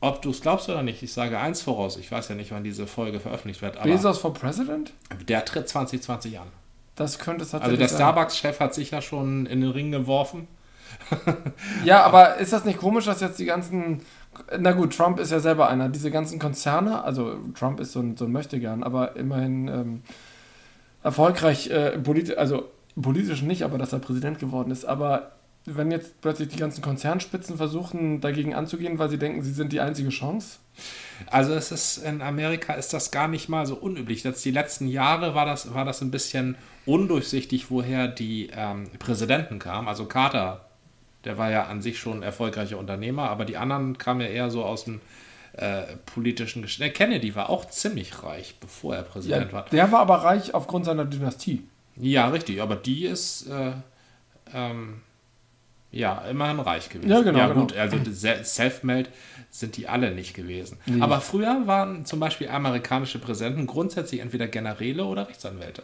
ob 0.00 0.20
du 0.20 0.30
es 0.30 0.40
glaubst 0.40 0.68
oder 0.68 0.82
nicht, 0.82 1.00
ich 1.02 1.12
sage 1.12 1.38
eins 1.38 1.62
voraus, 1.62 1.96
ich 1.96 2.10
weiß 2.10 2.28
ja 2.28 2.34
nicht, 2.34 2.50
wann 2.50 2.64
diese 2.64 2.88
Folge 2.88 3.20
veröffentlicht 3.20 3.62
wird, 3.62 3.80
Bezos 3.82 4.18
for 4.18 4.34
President? 4.34 4.92
der 5.28 5.44
tritt 5.44 5.68
2020 5.68 6.40
an. 6.40 6.48
Das 6.96 7.18
könnte 7.18 7.44
es 7.44 7.54
Also 7.54 7.60
tatsächlich 7.60 7.78
der 7.78 7.88
sein. 7.88 7.96
Starbucks-Chef 7.98 8.60
hat 8.60 8.74
sich 8.74 8.90
ja 8.90 9.00
schon 9.00 9.46
in 9.46 9.60
den 9.60 9.70
Ring 9.70 9.90
geworfen. 9.90 10.48
Ja, 11.84 12.04
aber 12.04 12.36
ist 12.36 12.52
das 12.52 12.64
nicht 12.64 12.78
komisch, 12.78 13.06
dass 13.06 13.20
jetzt 13.20 13.38
die 13.38 13.46
ganzen. 13.46 14.02
Na 14.58 14.72
gut, 14.72 14.96
Trump 14.96 15.18
ist 15.18 15.32
ja 15.32 15.40
selber 15.40 15.68
einer. 15.68 15.88
Diese 15.88 16.10
ganzen 16.10 16.38
Konzerne, 16.38 17.02
also 17.02 17.36
Trump 17.58 17.80
ist 17.80 17.92
so 17.92 18.00
ein, 18.00 18.16
so 18.16 18.26
ein 18.26 18.32
Möchtegern, 18.32 18.82
aber 18.82 19.16
immerhin 19.16 19.68
ähm, 19.68 20.02
erfolgreich 21.02 21.70
äh, 21.70 21.98
politisch. 21.98 22.36
Also 22.36 22.70
politisch 23.00 23.42
nicht, 23.42 23.62
aber 23.62 23.78
dass 23.78 23.92
er 23.92 23.98
Präsident 24.00 24.38
geworden 24.38 24.70
ist. 24.70 24.84
Aber 24.84 25.32
wenn 25.64 25.90
jetzt 25.90 26.20
plötzlich 26.20 26.48
die 26.48 26.58
ganzen 26.58 26.82
Konzernspitzen 26.82 27.56
versuchen, 27.56 28.20
dagegen 28.20 28.54
anzugehen, 28.54 28.98
weil 28.98 29.08
sie 29.08 29.18
denken, 29.18 29.42
sie 29.42 29.52
sind 29.52 29.72
die 29.72 29.80
einzige 29.80 30.10
Chance? 30.10 30.58
Also 31.26 31.52
es 31.54 31.70
ist 31.70 31.98
in 31.98 32.20
Amerika 32.22 32.72
ist 32.74 32.92
das 32.92 33.10
gar 33.10 33.28
nicht 33.28 33.48
mal 33.48 33.66
so 33.66 33.76
unüblich. 33.76 34.24
Jetzt 34.24 34.44
die 34.44 34.50
letzten 34.50 34.88
Jahre 34.88 35.34
war 35.34 35.46
das, 35.46 35.72
war 35.74 35.84
das 35.84 36.00
ein 36.00 36.10
bisschen 36.10 36.56
undurchsichtig, 36.86 37.70
woher 37.70 38.08
die 38.08 38.50
ähm, 38.54 38.90
Präsidenten 38.98 39.58
kamen. 39.58 39.86
Also 39.88 40.06
Carter, 40.06 40.64
der 41.24 41.38
war 41.38 41.50
ja 41.50 41.64
an 41.66 41.80
sich 41.82 41.98
schon 42.00 42.18
ein 42.18 42.22
erfolgreicher 42.22 42.78
Unternehmer, 42.78 43.30
aber 43.30 43.44
die 43.44 43.56
anderen 43.56 43.98
kamen 43.98 44.20
ja 44.22 44.26
eher 44.26 44.50
so 44.50 44.64
aus 44.64 44.84
dem 44.84 45.00
äh, 45.52 45.82
politischen 46.06 46.62
Geschäft. 46.62 46.94
Kennedy 46.96 47.34
war 47.34 47.50
auch 47.50 47.66
ziemlich 47.66 48.22
reich, 48.22 48.56
bevor 48.58 48.96
er 48.96 49.02
Präsident 49.02 49.48
Ja, 49.48 49.52
war. 49.52 49.64
der 49.66 49.92
war 49.92 50.00
aber 50.00 50.16
reich 50.24 50.54
aufgrund 50.54 50.86
seiner 50.86 51.04
Dynastie. 51.04 51.62
Ja, 51.96 52.28
richtig, 52.28 52.60
aber 52.62 52.74
die 52.74 53.04
ist 53.04 53.46
äh, 53.48 53.72
ähm, 54.54 55.02
ja 55.92 56.18
immerhin 56.28 56.58
reich 56.58 56.88
gewesen. 56.88 57.10
Ja, 57.10 57.20
genau, 57.22 57.38
Ja, 57.38 57.46
genau. 57.48 57.60
gut, 57.60 57.76
also 57.76 57.96
se- 58.10 58.42
self-made 58.44 59.08
sind 59.50 59.76
die 59.76 59.86
alle 59.88 60.10
nicht 60.12 60.34
gewesen. 60.34 60.78
Nee. 60.86 61.00
Aber 61.02 61.20
früher 61.20 61.66
waren 61.66 62.04
zum 62.04 62.18
Beispiel 62.18 62.48
amerikanische 62.48 63.18
Präsidenten 63.20 63.66
grundsätzlich 63.66 64.20
entweder 64.20 64.48
Generäle 64.48 65.04
oder 65.04 65.28
Rechtsanwälte. 65.28 65.82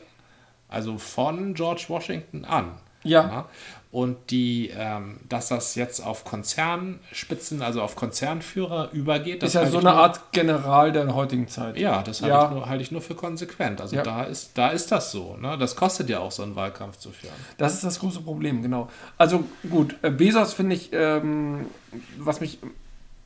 Also 0.69 0.99
von 0.99 1.55
George 1.55 1.85
Washington 1.89 2.45
an. 2.45 2.73
Ja. 3.05 3.47
Und 3.91 4.19
die, 4.31 4.71
ähm, 4.77 5.19
dass 5.31 5.49
das 5.49 5.75
jetzt 5.75 6.01
auf 6.05 6.25
Konzernspitzen, 6.25 7.63
also 7.63 7.81
auf 7.81 7.97
Konzernführer 7.97 8.91
übergeht, 8.93 9.43
das 9.43 9.51
ist 9.51 9.55
ja 9.55 9.67
so 9.67 9.79
eine 9.79 9.91
nur- 9.91 9.99
Art 9.99 10.33
General 10.33 10.93
der 10.93 11.15
heutigen 11.15 11.49
Zeit. 11.49 11.79
ja, 11.79 12.03
das 12.03 12.21
halte, 12.21 12.35
Ja. 12.35 12.45
Ich, 12.45 12.51
nur, 12.55 12.69
halte 12.69 12.83
ich 12.83 12.91
nur 12.93 13.01
für 13.01 13.15
konsequent. 13.15 13.81
Also 13.81 13.97
Ja. 13.97 14.03
da, 14.03 14.25
ist, 14.25 14.59
da 14.59 14.69
ist 14.69 14.93
das 14.93 15.11
so. 15.11 15.37
Ne? 15.41 15.57
Das 15.59 15.75
kostet 15.75 16.11
ja 16.11 16.19
auch 16.19 16.33
so 16.33 16.43
einen 16.43 16.55
Wahlkampf 16.55 16.99
zu 16.99 17.11
führen. 17.13 17.33
Das 17.57 17.73
ist 17.75 17.83
das 17.85 17.99
große 18.01 18.21
Problem, 18.21 18.61
genau. 18.63 18.89
Also 19.17 19.45
gut, 19.71 19.97
äh, 20.03 20.11
Bezos 20.11 20.53
finde 20.53 20.77
ich, 20.77 20.91
ähm, 20.93 21.67
was 22.19 22.41
mich 22.41 22.59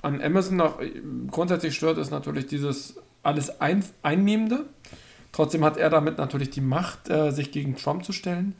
an 0.03 0.23
Amazon 0.23 0.57
noch 0.57 0.81
äh, 0.81 0.93
grundsätzlich 1.29 1.75
stört, 1.75 1.99
ist 1.99 2.11
natürlich 2.13 2.47
dieses 2.47 2.97
alles 3.25 3.61
ein, 3.61 3.85
Einnehmende. 4.03 4.67
Trotzdem 5.33 5.65
hat 5.65 5.77
er 5.77 5.91
damit 5.91 6.19
natürlich 6.19 6.51
die 6.51 6.61
Macht, 6.61 7.09
äh, 7.11 7.31
sich 7.33 7.51
gegen 7.51 7.77
Trump 7.77 8.05
zu 8.05 8.13
stellen. 8.13 8.55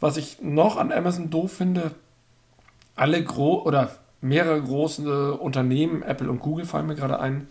Was 0.00 0.16
ich 0.16 0.40
noch 0.42 0.76
an 0.76 0.92
Amazon 0.92 1.30
doof 1.30 1.52
finde, 1.52 1.92
alle 2.96 3.22
gro 3.22 3.62
oder 3.62 3.90
mehrere 4.20 4.60
große 4.60 5.34
Unternehmen, 5.34 6.02
Apple 6.02 6.30
und 6.30 6.40
Google 6.40 6.64
fallen 6.64 6.86
mir 6.86 6.94
gerade 6.94 7.20
ein, 7.20 7.46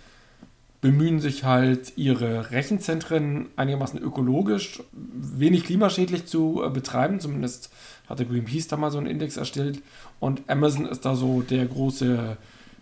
bemühen 0.82 1.20
sich 1.20 1.44
halt, 1.44 1.94
ihre 1.98 2.52
Rechenzentren 2.52 3.48
einigermaßen 3.56 4.02
ökologisch, 4.02 4.82
wenig 4.94 5.66
klimaschädlich 5.66 6.26
zu 6.26 6.64
äh, 6.64 6.70
betreiben. 6.70 7.20
Zumindest 7.20 7.70
hatte 8.08 8.26
Greenpeace 8.26 8.68
da 8.68 8.78
mal 8.78 8.92
so 8.92 8.98
einen 8.98 9.08
Index 9.08 9.36
erstellt. 9.36 9.82
Und 10.20 10.42
Amazon 10.48 10.86
ist 10.86 11.06
da 11.06 11.16
so 11.16 11.42
der 11.42 11.66
große 11.66 12.38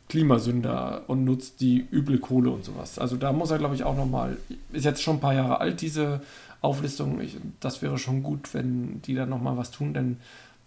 Klimasünder 0.10 1.04
und 1.08 1.26
nutzt 1.26 1.60
die 1.60 1.86
üble 1.92 2.20
Kohle 2.20 2.52
und 2.52 2.64
sowas. 2.64 3.00
Also 3.00 3.18
da 3.18 3.34
muss 3.34 3.52
er, 3.52 3.58
glaube 3.58 3.76
ich, 3.76 3.84
auch 3.84 3.98
nochmal, 3.98 4.38
ist 4.72 4.86
jetzt 4.86 5.02
schon 5.02 5.18
ein 5.18 5.22
paar 5.22 5.34
Jahre 5.34 5.60
alt, 5.60 5.82
diese 5.82 6.22
Auflistung. 6.62 7.22
Ich, 7.22 7.38
das 7.60 7.82
wäre 7.82 7.98
schon 7.98 8.24
gut, 8.24 8.54
wenn 8.54 9.02
die 9.02 9.16
da 9.16 9.26
nochmal 9.26 9.58
was 9.58 9.72
tun, 9.72 9.94
denn 9.94 10.18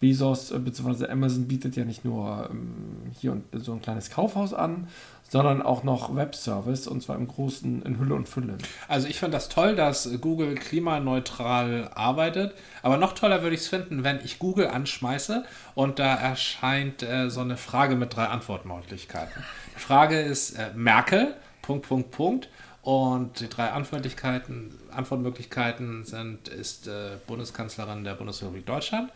Bezos 0.00 0.50
äh, 0.50 0.58
bzw. 0.58 1.08
Amazon 1.08 1.46
bietet 1.46 1.76
ja 1.76 1.84
nicht 1.84 2.04
nur 2.04 2.48
ähm, 2.50 3.12
hier 3.18 3.32
und 3.32 3.44
so 3.52 3.72
ein 3.72 3.82
kleines 3.82 4.10
Kaufhaus 4.10 4.54
an, 4.54 4.88
sondern 5.28 5.62
auch 5.62 5.84
noch 5.84 6.16
Webservice 6.16 6.88
und 6.88 7.02
zwar 7.02 7.16
im 7.16 7.28
Großen 7.28 7.82
in 7.82 7.98
Hülle 8.00 8.14
und 8.14 8.28
Fülle. 8.28 8.58
Also 8.88 9.06
ich 9.06 9.20
finde 9.20 9.36
das 9.36 9.48
toll, 9.48 9.76
dass 9.76 10.10
Google 10.20 10.56
klimaneutral 10.56 11.90
arbeitet. 11.94 12.54
Aber 12.82 12.96
noch 12.96 13.12
toller 13.12 13.42
würde 13.42 13.54
ich 13.54 13.60
es 13.60 13.68
finden, 13.68 14.02
wenn 14.02 14.18
ich 14.24 14.40
Google 14.40 14.68
anschmeiße 14.68 15.44
und 15.74 15.98
da 15.98 16.14
erscheint 16.14 17.02
äh, 17.02 17.30
so 17.30 17.40
eine 17.40 17.56
Frage 17.56 17.94
mit 17.94 18.16
drei 18.16 18.24
Antwortmöglichkeiten. 18.24 19.44
Die 19.76 19.80
Frage 19.80 20.18
ist 20.20 20.52
äh, 20.52 20.70
Merkel, 20.74 21.34
Punkt, 21.62 21.86
Punkt, 21.86 22.10
Punkt. 22.10 22.48
Und 22.90 23.38
die 23.38 23.48
drei 23.48 23.68
Antwortmöglichkeiten, 23.68 24.76
Antwortmöglichkeiten 24.90 26.02
sind, 26.04 26.48
ist 26.48 26.88
äh, 26.88 27.18
Bundeskanzlerin 27.28 28.02
der 28.02 28.14
Bundesrepublik 28.14 28.66
Deutschland, 28.66 29.12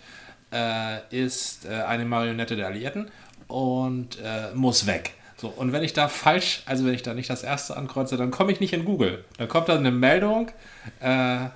äh, 0.52 0.98
ist 1.10 1.66
äh, 1.66 1.82
eine 1.82 2.04
Marionette 2.04 2.54
der 2.54 2.68
Alliierten 2.68 3.10
und 3.48 4.16
äh, 4.22 4.54
muss 4.54 4.86
weg. 4.86 5.14
So, 5.38 5.48
und 5.48 5.72
wenn 5.72 5.82
ich 5.82 5.92
da 5.92 6.06
falsch, 6.06 6.62
also 6.66 6.86
wenn 6.86 6.94
ich 6.94 7.02
da 7.02 7.14
nicht 7.14 7.28
das 7.28 7.42
erste 7.42 7.76
ankreuze, 7.76 8.16
dann 8.16 8.30
komme 8.30 8.52
ich 8.52 8.60
nicht 8.60 8.72
in 8.72 8.84
Google. 8.84 9.24
Dann 9.38 9.48
kommt 9.48 9.68
da 9.68 9.74
eine 9.74 9.90
Meldung, 9.90 10.52
äh, 11.00 11.46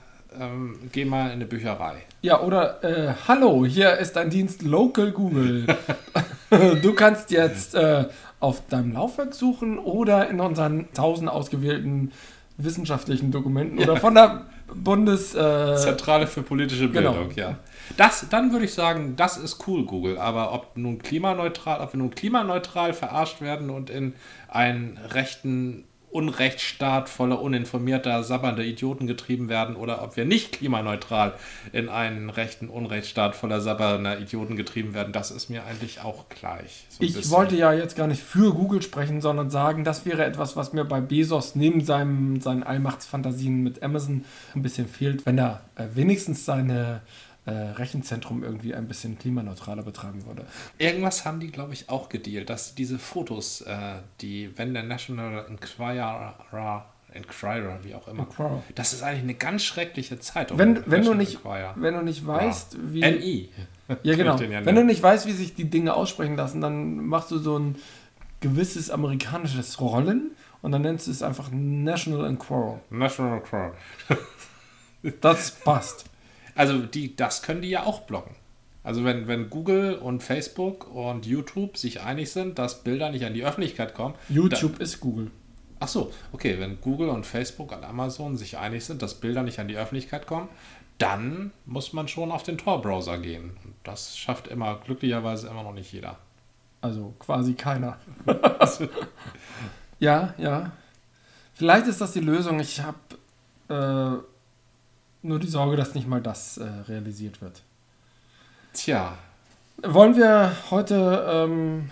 ähm, 0.40 0.90
geh 0.90 1.04
mal 1.04 1.26
in 1.26 1.34
eine 1.34 1.46
Bücherei. 1.46 2.02
Ja, 2.22 2.40
oder 2.40 2.82
äh, 2.82 3.14
hallo, 3.28 3.64
hier 3.64 3.96
ist 3.96 4.16
ein 4.16 4.28
Dienst 4.28 4.62
Local 4.62 5.12
Google. 5.12 5.66
du 6.50 6.94
kannst 6.94 7.30
jetzt 7.30 7.76
äh, 7.76 8.06
auf 8.40 8.66
deinem 8.68 8.92
Laufwerk 8.92 9.34
suchen 9.34 9.78
oder 9.78 10.28
in 10.28 10.40
unseren 10.40 10.88
tausend 10.94 11.28
ausgewählten 11.28 12.12
wissenschaftlichen 12.56 13.30
Dokumenten 13.30 13.78
oder 13.78 13.96
von 13.96 14.14
der 14.14 14.46
Bundes... 14.74 15.34
Äh, 15.34 15.76
Zentrale 15.76 16.26
für 16.26 16.42
politische 16.42 16.90
genau. 16.90 17.12
Bildung, 17.12 17.32
ja. 17.36 17.58
Das, 17.96 18.26
dann 18.28 18.52
würde 18.52 18.66
ich 18.66 18.74
sagen, 18.74 19.14
das 19.16 19.36
ist 19.36 19.66
cool, 19.66 19.86
Google. 19.86 20.18
Aber 20.18 20.52
ob 20.52 20.76
nun 20.76 20.98
klimaneutral, 20.98 21.80
ob 21.80 21.94
wir 21.94 21.98
nun 21.98 22.10
klimaneutral 22.10 22.92
verarscht 22.92 23.40
werden 23.40 23.70
und 23.70 23.90
in 23.90 24.14
einen 24.48 24.98
rechten 25.10 25.84
Unrechtsstaat 26.18 27.08
voller 27.08 27.40
uninformierter, 27.40 28.24
sabbernder 28.24 28.64
Idioten 28.64 29.06
getrieben 29.06 29.48
werden 29.48 29.76
oder 29.76 30.02
ob 30.02 30.16
wir 30.16 30.24
nicht 30.24 30.50
klimaneutral 30.50 31.34
in 31.72 31.88
einen 31.88 32.28
rechten 32.28 32.68
Unrechtsstaat 32.68 33.36
voller 33.36 33.60
sabbernder 33.60 34.18
Idioten 34.18 34.56
getrieben 34.56 34.94
werden, 34.94 35.12
das 35.12 35.30
ist 35.30 35.48
mir 35.48 35.64
eigentlich 35.64 36.00
auch 36.00 36.28
gleich. 36.28 36.86
So 36.88 37.04
Ich 37.04 37.14
bisschen. 37.14 37.30
wollte 37.30 37.54
ja 37.54 37.72
jetzt 37.72 37.94
gar 37.94 38.08
nicht 38.08 38.20
für 38.20 38.52
Google 38.52 38.82
sprechen, 38.82 39.20
sondern 39.20 39.48
sagen, 39.48 39.84
das 39.84 40.06
wäre 40.06 40.24
etwas, 40.24 40.56
was 40.56 40.72
mir 40.72 40.84
bei 40.84 41.00
Bezos 41.00 41.54
neben 41.54 41.84
seinem, 41.84 42.40
seinen 42.40 42.64
Allmachtsfantasien 42.64 43.62
mit 43.62 43.80
Amazon 43.84 44.24
ein 44.56 44.62
bisschen 44.62 44.88
fehlt, 44.88 45.24
wenn 45.24 45.38
er 45.38 45.60
äh, 45.76 45.84
wenigstens 45.94 46.44
seine 46.44 47.00
äh, 47.48 47.70
Rechenzentrum 47.70 48.44
irgendwie 48.44 48.74
ein 48.74 48.88
bisschen 48.88 49.18
klimaneutraler 49.18 49.82
betreiben 49.82 50.26
würde. 50.26 50.44
Irgendwas 50.76 51.24
haben 51.24 51.40
die, 51.40 51.50
glaube 51.50 51.72
ich, 51.72 51.88
auch 51.88 52.10
gedealt, 52.10 52.50
dass 52.50 52.74
diese 52.74 52.98
Fotos, 52.98 53.62
äh, 53.62 53.76
die, 54.20 54.50
wenn 54.58 54.74
der 54.74 54.82
National 54.82 55.46
Enquirer, 55.48 56.84
Enquirer, 57.10 57.78
wie 57.82 57.94
auch 57.94 58.06
immer, 58.06 58.24
Enquirer. 58.24 58.62
das 58.74 58.92
ist 58.92 59.02
eigentlich 59.02 59.22
eine 59.22 59.34
ganz 59.34 59.64
schreckliche 59.64 60.20
Zeitung. 60.20 60.58
Wenn, 60.58 60.82
wenn, 60.90 61.02
du 61.02 61.14
nicht, 61.14 61.36
Enquirer. 61.36 61.74
wenn 61.76 61.94
du 61.94 62.02
nicht 62.02 62.26
weißt, 62.26 62.76
wie. 62.92 63.00
NI. 63.00 63.48
Ja, 64.02 64.14
genau. 64.14 64.38
Ja 64.50 64.66
Wenn 64.66 64.74
du 64.74 64.84
nicht 64.84 65.02
weißt, 65.02 65.26
wie 65.26 65.32
sich 65.32 65.54
die 65.54 65.70
Dinge 65.70 65.94
aussprechen 65.94 66.36
lassen, 66.36 66.60
dann 66.60 67.06
machst 67.06 67.30
du 67.30 67.38
so 67.38 67.58
ein 67.58 67.76
gewisses 68.40 68.90
amerikanisches 68.90 69.80
Rollen 69.80 70.32
und 70.60 70.72
dann 70.72 70.82
nennst 70.82 71.06
du 71.06 71.10
es 71.10 71.22
einfach 71.22 71.48
National 71.50 72.26
Enquirer. 72.26 72.80
National 72.90 73.38
Enquirer. 73.38 73.72
Das 75.22 75.52
passt. 75.52 76.04
Also 76.58 76.78
die, 76.80 77.14
das 77.14 77.42
können 77.42 77.62
die 77.62 77.70
ja 77.70 77.84
auch 77.84 78.00
blocken. 78.00 78.34
Also 78.82 79.04
wenn, 79.04 79.28
wenn 79.28 79.48
Google 79.48 79.94
und 79.94 80.24
Facebook 80.24 80.92
und 80.92 81.24
YouTube 81.24 81.76
sich 81.76 82.00
einig 82.00 82.32
sind, 82.32 82.58
dass 82.58 82.82
Bilder 82.82 83.10
nicht 83.12 83.24
an 83.24 83.32
die 83.32 83.44
Öffentlichkeit 83.44 83.94
kommen. 83.94 84.16
YouTube 84.28 84.80
ist 84.80 84.98
Google. 84.98 85.30
Ach 85.78 85.86
so, 85.86 86.12
okay, 86.32 86.58
wenn 86.58 86.80
Google 86.80 87.10
und 87.10 87.26
Facebook 87.26 87.70
und 87.70 87.84
Amazon 87.84 88.36
sich 88.36 88.58
einig 88.58 88.84
sind, 88.84 89.02
dass 89.02 89.14
Bilder 89.14 89.44
nicht 89.44 89.60
an 89.60 89.68
die 89.68 89.76
Öffentlichkeit 89.76 90.26
kommen, 90.26 90.48
dann 90.98 91.52
muss 91.64 91.92
man 91.92 92.08
schon 92.08 92.32
auf 92.32 92.42
den 92.42 92.58
Tor-Browser 92.58 93.18
gehen. 93.18 93.56
Und 93.64 93.74
das 93.84 94.18
schafft 94.18 94.48
immer, 94.48 94.80
glücklicherweise 94.84 95.46
immer 95.46 95.62
noch 95.62 95.74
nicht 95.74 95.92
jeder. 95.92 96.18
Also 96.80 97.14
quasi 97.20 97.54
keiner. 97.54 97.98
ja, 100.00 100.34
ja. 100.38 100.72
Vielleicht 101.54 101.86
ist 101.86 102.00
das 102.00 102.14
die 102.14 102.20
Lösung. 102.20 102.58
Ich 102.58 102.82
habe 102.82 102.98
äh, 103.68 104.37
nur 105.28 105.38
die 105.38 105.46
Sorge, 105.48 105.76
dass 105.76 105.94
nicht 105.94 106.08
mal 106.08 106.20
das 106.20 106.58
äh, 106.58 106.64
realisiert 106.88 107.40
wird. 107.40 107.62
Tja, 108.72 109.16
Wollen 109.82 110.16
wir 110.16 110.56
heute 110.70 111.24
ähm, 111.30 111.90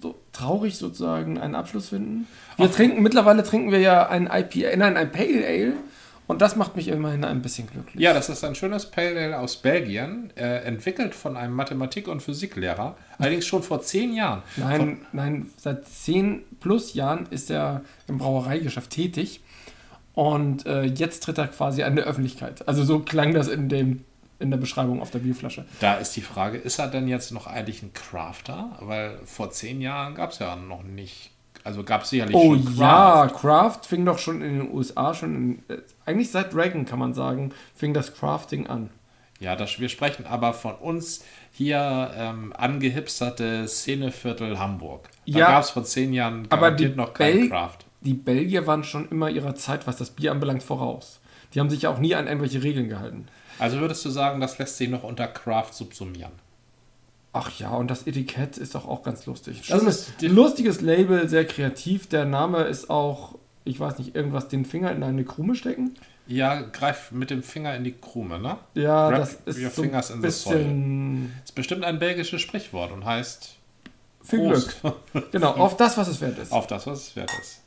so 0.00 0.14
traurig 0.32 0.76
sozusagen 0.76 1.38
einen 1.38 1.56
Abschluss 1.56 1.88
finden? 1.88 2.28
Wir 2.56 2.70
trinken, 2.70 3.02
mittlerweile 3.02 3.42
trinken 3.42 3.72
wir 3.72 3.80
ja 3.80 4.08
ein 4.08 4.26
IPA, 4.32 4.76
nein, 4.76 4.96
ein 4.96 5.10
Pale 5.10 5.44
Ale. 5.44 5.72
Und 6.28 6.42
das 6.42 6.56
macht 6.56 6.76
mich 6.76 6.88
immerhin 6.88 7.24
ein 7.24 7.40
bisschen 7.40 7.66
glücklich. 7.68 8.00
ja, 8.00 8.12
das 8.12 8.28
ist 8.28 8.44
ein 8.44 8.54
schönes 8.54 8.86
Pale 8.86 9.18
Ale 9.18 9.38
aus 9.38 9.56
Belgien, 9.56 10.30
äh, 10.36 10.58
entwickelt 10.58 11.14
von 11.14 11.36
einem 11.36 11.54
Mathematik- 11.54 12.06
und 12.06 12.22
Physiklehrer, 12.22 12.96
allerdings 13.18 13.46
schon 13.46 13.62
vor 13.62 13.80
zehn 13.80 14.12
Jahren. 14.12 14.42
Nein, 14.56 14.98
nein, 15.12 15.50
seit 15.56 15.88
zehn 15.88 16.42
plus 16.60 16.94
Jahren 16.94 17.26
ist 17.30 17.50
er 17.50 17.80
im 18.06 18.18
Brauereigeschäft 18.18 18.90
tätig 18.90 19.40
und 20.18 20.66
äh, 20.66 20.82
jetzt 20.82 21.22
tritt 21.22 21.38
er 21.38 21.46
quasi 21.46 21.84
an 21.84 21.94
der 21.94 22.04
Öffentlichkeit. 22.04 22.66
Also 22.66 22.82
so 22.82 22.98
klang 22.98 23.34
das 23.34 23.46
in, 23.46 23.68
dem, 23.68 24.04
in 24.40 24.50
der 24.50 24.58
Beschreibung 24.58 25.00
auf 25.00 25.12
der 25.12 25.20
Bierflasche. 25.20 25.64
Da 25.78 25.94
ist 25.94 26.16
die 26.16 26.22
Frage, 26.22 26.58
ist 26.58 26.80
er 26.80 26.88
denn 26.88 27.06
jetzt 27.06 27.30
noch 27.30 27.46
eigentlich 27.46 27.84
ein 27.84 27.92
Crafter? 27.92 28.70
Weil 28.80 29.20
vor 29.26 29.52
zehn 29.52 29.80
Jahren 29.80 30.16
gab 30.16 30.32
es 30.32 30.40
ja 30.40 30.56
noch 30.56 30.82
nicht, 30.82 31.30
also 31.62 31.84
gab 31.84 32.02
es 32.02 32.10
sicherlich 32.10 32.34
Oh 32.34 32.56
schon 32.56 32.74
ja, 32.78 33.28
Craft 33.28 33.78
fing 33.86 34.04
doch 34.04 34.18
schon 34.18 34.42
in 34.42 34.58
den 34.58 34.74
USA 34.74 35.14
schon, 35.14 35.34
in, 35.68 35.76
äh, 35.76 35.78
eigentlich 36.04 36.32
seit 36.32 36.52
Reagan 36.52 36.84
kann 36.84 36.98
man 36.98 37.14
sagen, 37.14 37.52
fing 37.76 37.94
das 37.94 38.12
Crafting 38.12 38.66
an. 38.66 38.90
Ja, 39.38 39.54
das, 39.54 39.78
wir 39.78 39.88
sprechen 39.88 40.26
aber 40.26 40.52
von 40.52 40.74
uns 40.74 41.24
hier 41.52 42.10
ähm, 42.16 42.52
angehipsterte 42.56 43.68
Szeneviertel 43.68 44.58
Hamburg. 44.58 45.08
Da 45.28 45.38
Ja, 45.38 45.46
gab 45.52 45.62
es 45.62 45.70
vor 45.70 45.84
zehn 45.84 46.12
Jahren 46.12 46.46
aber 46.50 46.72
die 46.72 46.88
noch 46.88 47.14
kein 47.14 47.32
Bel- 47.38 47.48
Craft. 47.50 47.78
Die 48.00 48.14
Belgier 48.14 48.66
waren 48.66 48.84
schon 48.84 49.08
immer 49.08 49.30
ihrer 49.30 49.54
Zeit, 49.54 49.86
was 49.86 49.96
das 49.96 50.10
Bier 50.10 50.32
anbelangt, 50.32 50.62
voraus. 50.62 51.20
Die 51.54 51.60
haben 51.60 51.70
sich 51.70 51.82
ja 51.82 51.90
auch 51.90 51.98
nie 51.98 52.14
an 52.14 52.26
irgendwelche 52.26 52.62
Regeln 52.62 52.88
gehalten. 52.88 53.26
Also 53.58 53.80
würdest 53.80 54.04
du 54.04 54.10
sagen, 54.10 54.40
das 54.40 54.58
lässt 54.58 54.76
sich 54.76 54.88
noch 54.88 55.02
unter 55.02 55.26
Craft 55.26 55.72
subsumieren? 55.72 56.32
Ach 57.32 57.50
ja, 57.58 57.70
und 57.70 57.90
das 57.90 58.06
Etikett 58.06 58.56
ist 58.56 58.74
doch 58.74 58.86
auch 58.88 59.02
ganz 59.02 59.26
lustig. 59.26 59.62
Das 59.68 59.82
ist 59.82 60.12
ein 60.22 60.34
lustiges 60.34 60.80
Label, 60.80 61.28
sehr 61.28 61.44
kreativ. 61.44 62.06
Der 62.08 62.24
Name 62.24 62.62
ist 62.62 62.88
auch, 62.88 63.34
ich 63.64 63.78
weiß 63.78 63.98
nicht, 63.98 64.14
irgendwas 64.14 64.48
den 64.48 64.64
Finger 64.64 64.92
in 64.92 65.02
eine 65.02 65.24
Krume 65.24 65.54
stecken. 65.54 65.94
Ja, 66.26 66.60
greif 66.60 67.10
mit 67.10 67.30
dem 67.30 67.42
Finger 67.42 67.74
in 67.74 67.84
die 67.84 67.92
Krume, 67.92 68.38
ne? 68.38 68.58
Ja, 68.74 69.10
Wrap 69.10 69.20
das 69.20 69.38
ist 69.46 69.58
your 69.58 69.70
so 69.70 69.82
fingers 69.82 70.10
in 70.10 70.16
the 70.16 70.22
bisschen 70.22 71.32
Ist 71.44 71.54
bestimmt 71.54 71.84
ein 71.84 71.98
belgisches 71.98 72.40
Sprichwort 72.42 72.92
und 72.92 73.04
heißt 73.04 73.56
viel 74.22 74.40
Prost. 74.40 74.80
Glück. 74.82 75.32
Genau, 75.32 75.50
auf 75.56 75.76
das, 75.76 75.96
was 75.96 76.08
es 76.08 76.20
wert 76.20 76.38
ist. 76.38 76.52
auf 76.52 76.66
das, 76.66 76.86
was 76.86 77.08
es 77.08 77.16
wert 77.16 77.30
ist. 77.40 77.62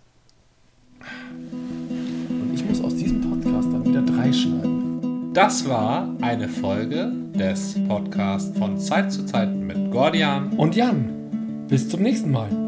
Und 1.51 2.51
ich 2.53 2.65
muss 2.65 2.81
aus 2.81 2.95
diesem 2.95 3.21
Podcast 3.21 3.69
dann 3.71 3.85
wieder 3.85 4.01
drei 4.01 4.31
schneiden. 4.31 5.33
Das 5.33 5.67
war 5.67 6.13
eine 6.21 6.49
Folge 6.49 7.11
des 7.33 7.75
Podcasts 7.87 8.57
von 8.57 8.77
Zeit 8.77 9.11
zu 9.11 9.25
Zeit 9.25 9.55
mit 9.55 9.91
Gordian. 9.91 10.53
Und 10.57 10.75
Jan, 10.75 11.65
bis 11.69 11.87
zum 11.87 12.01
nächsten 12.01 12.31
Mal. 12.31 12.60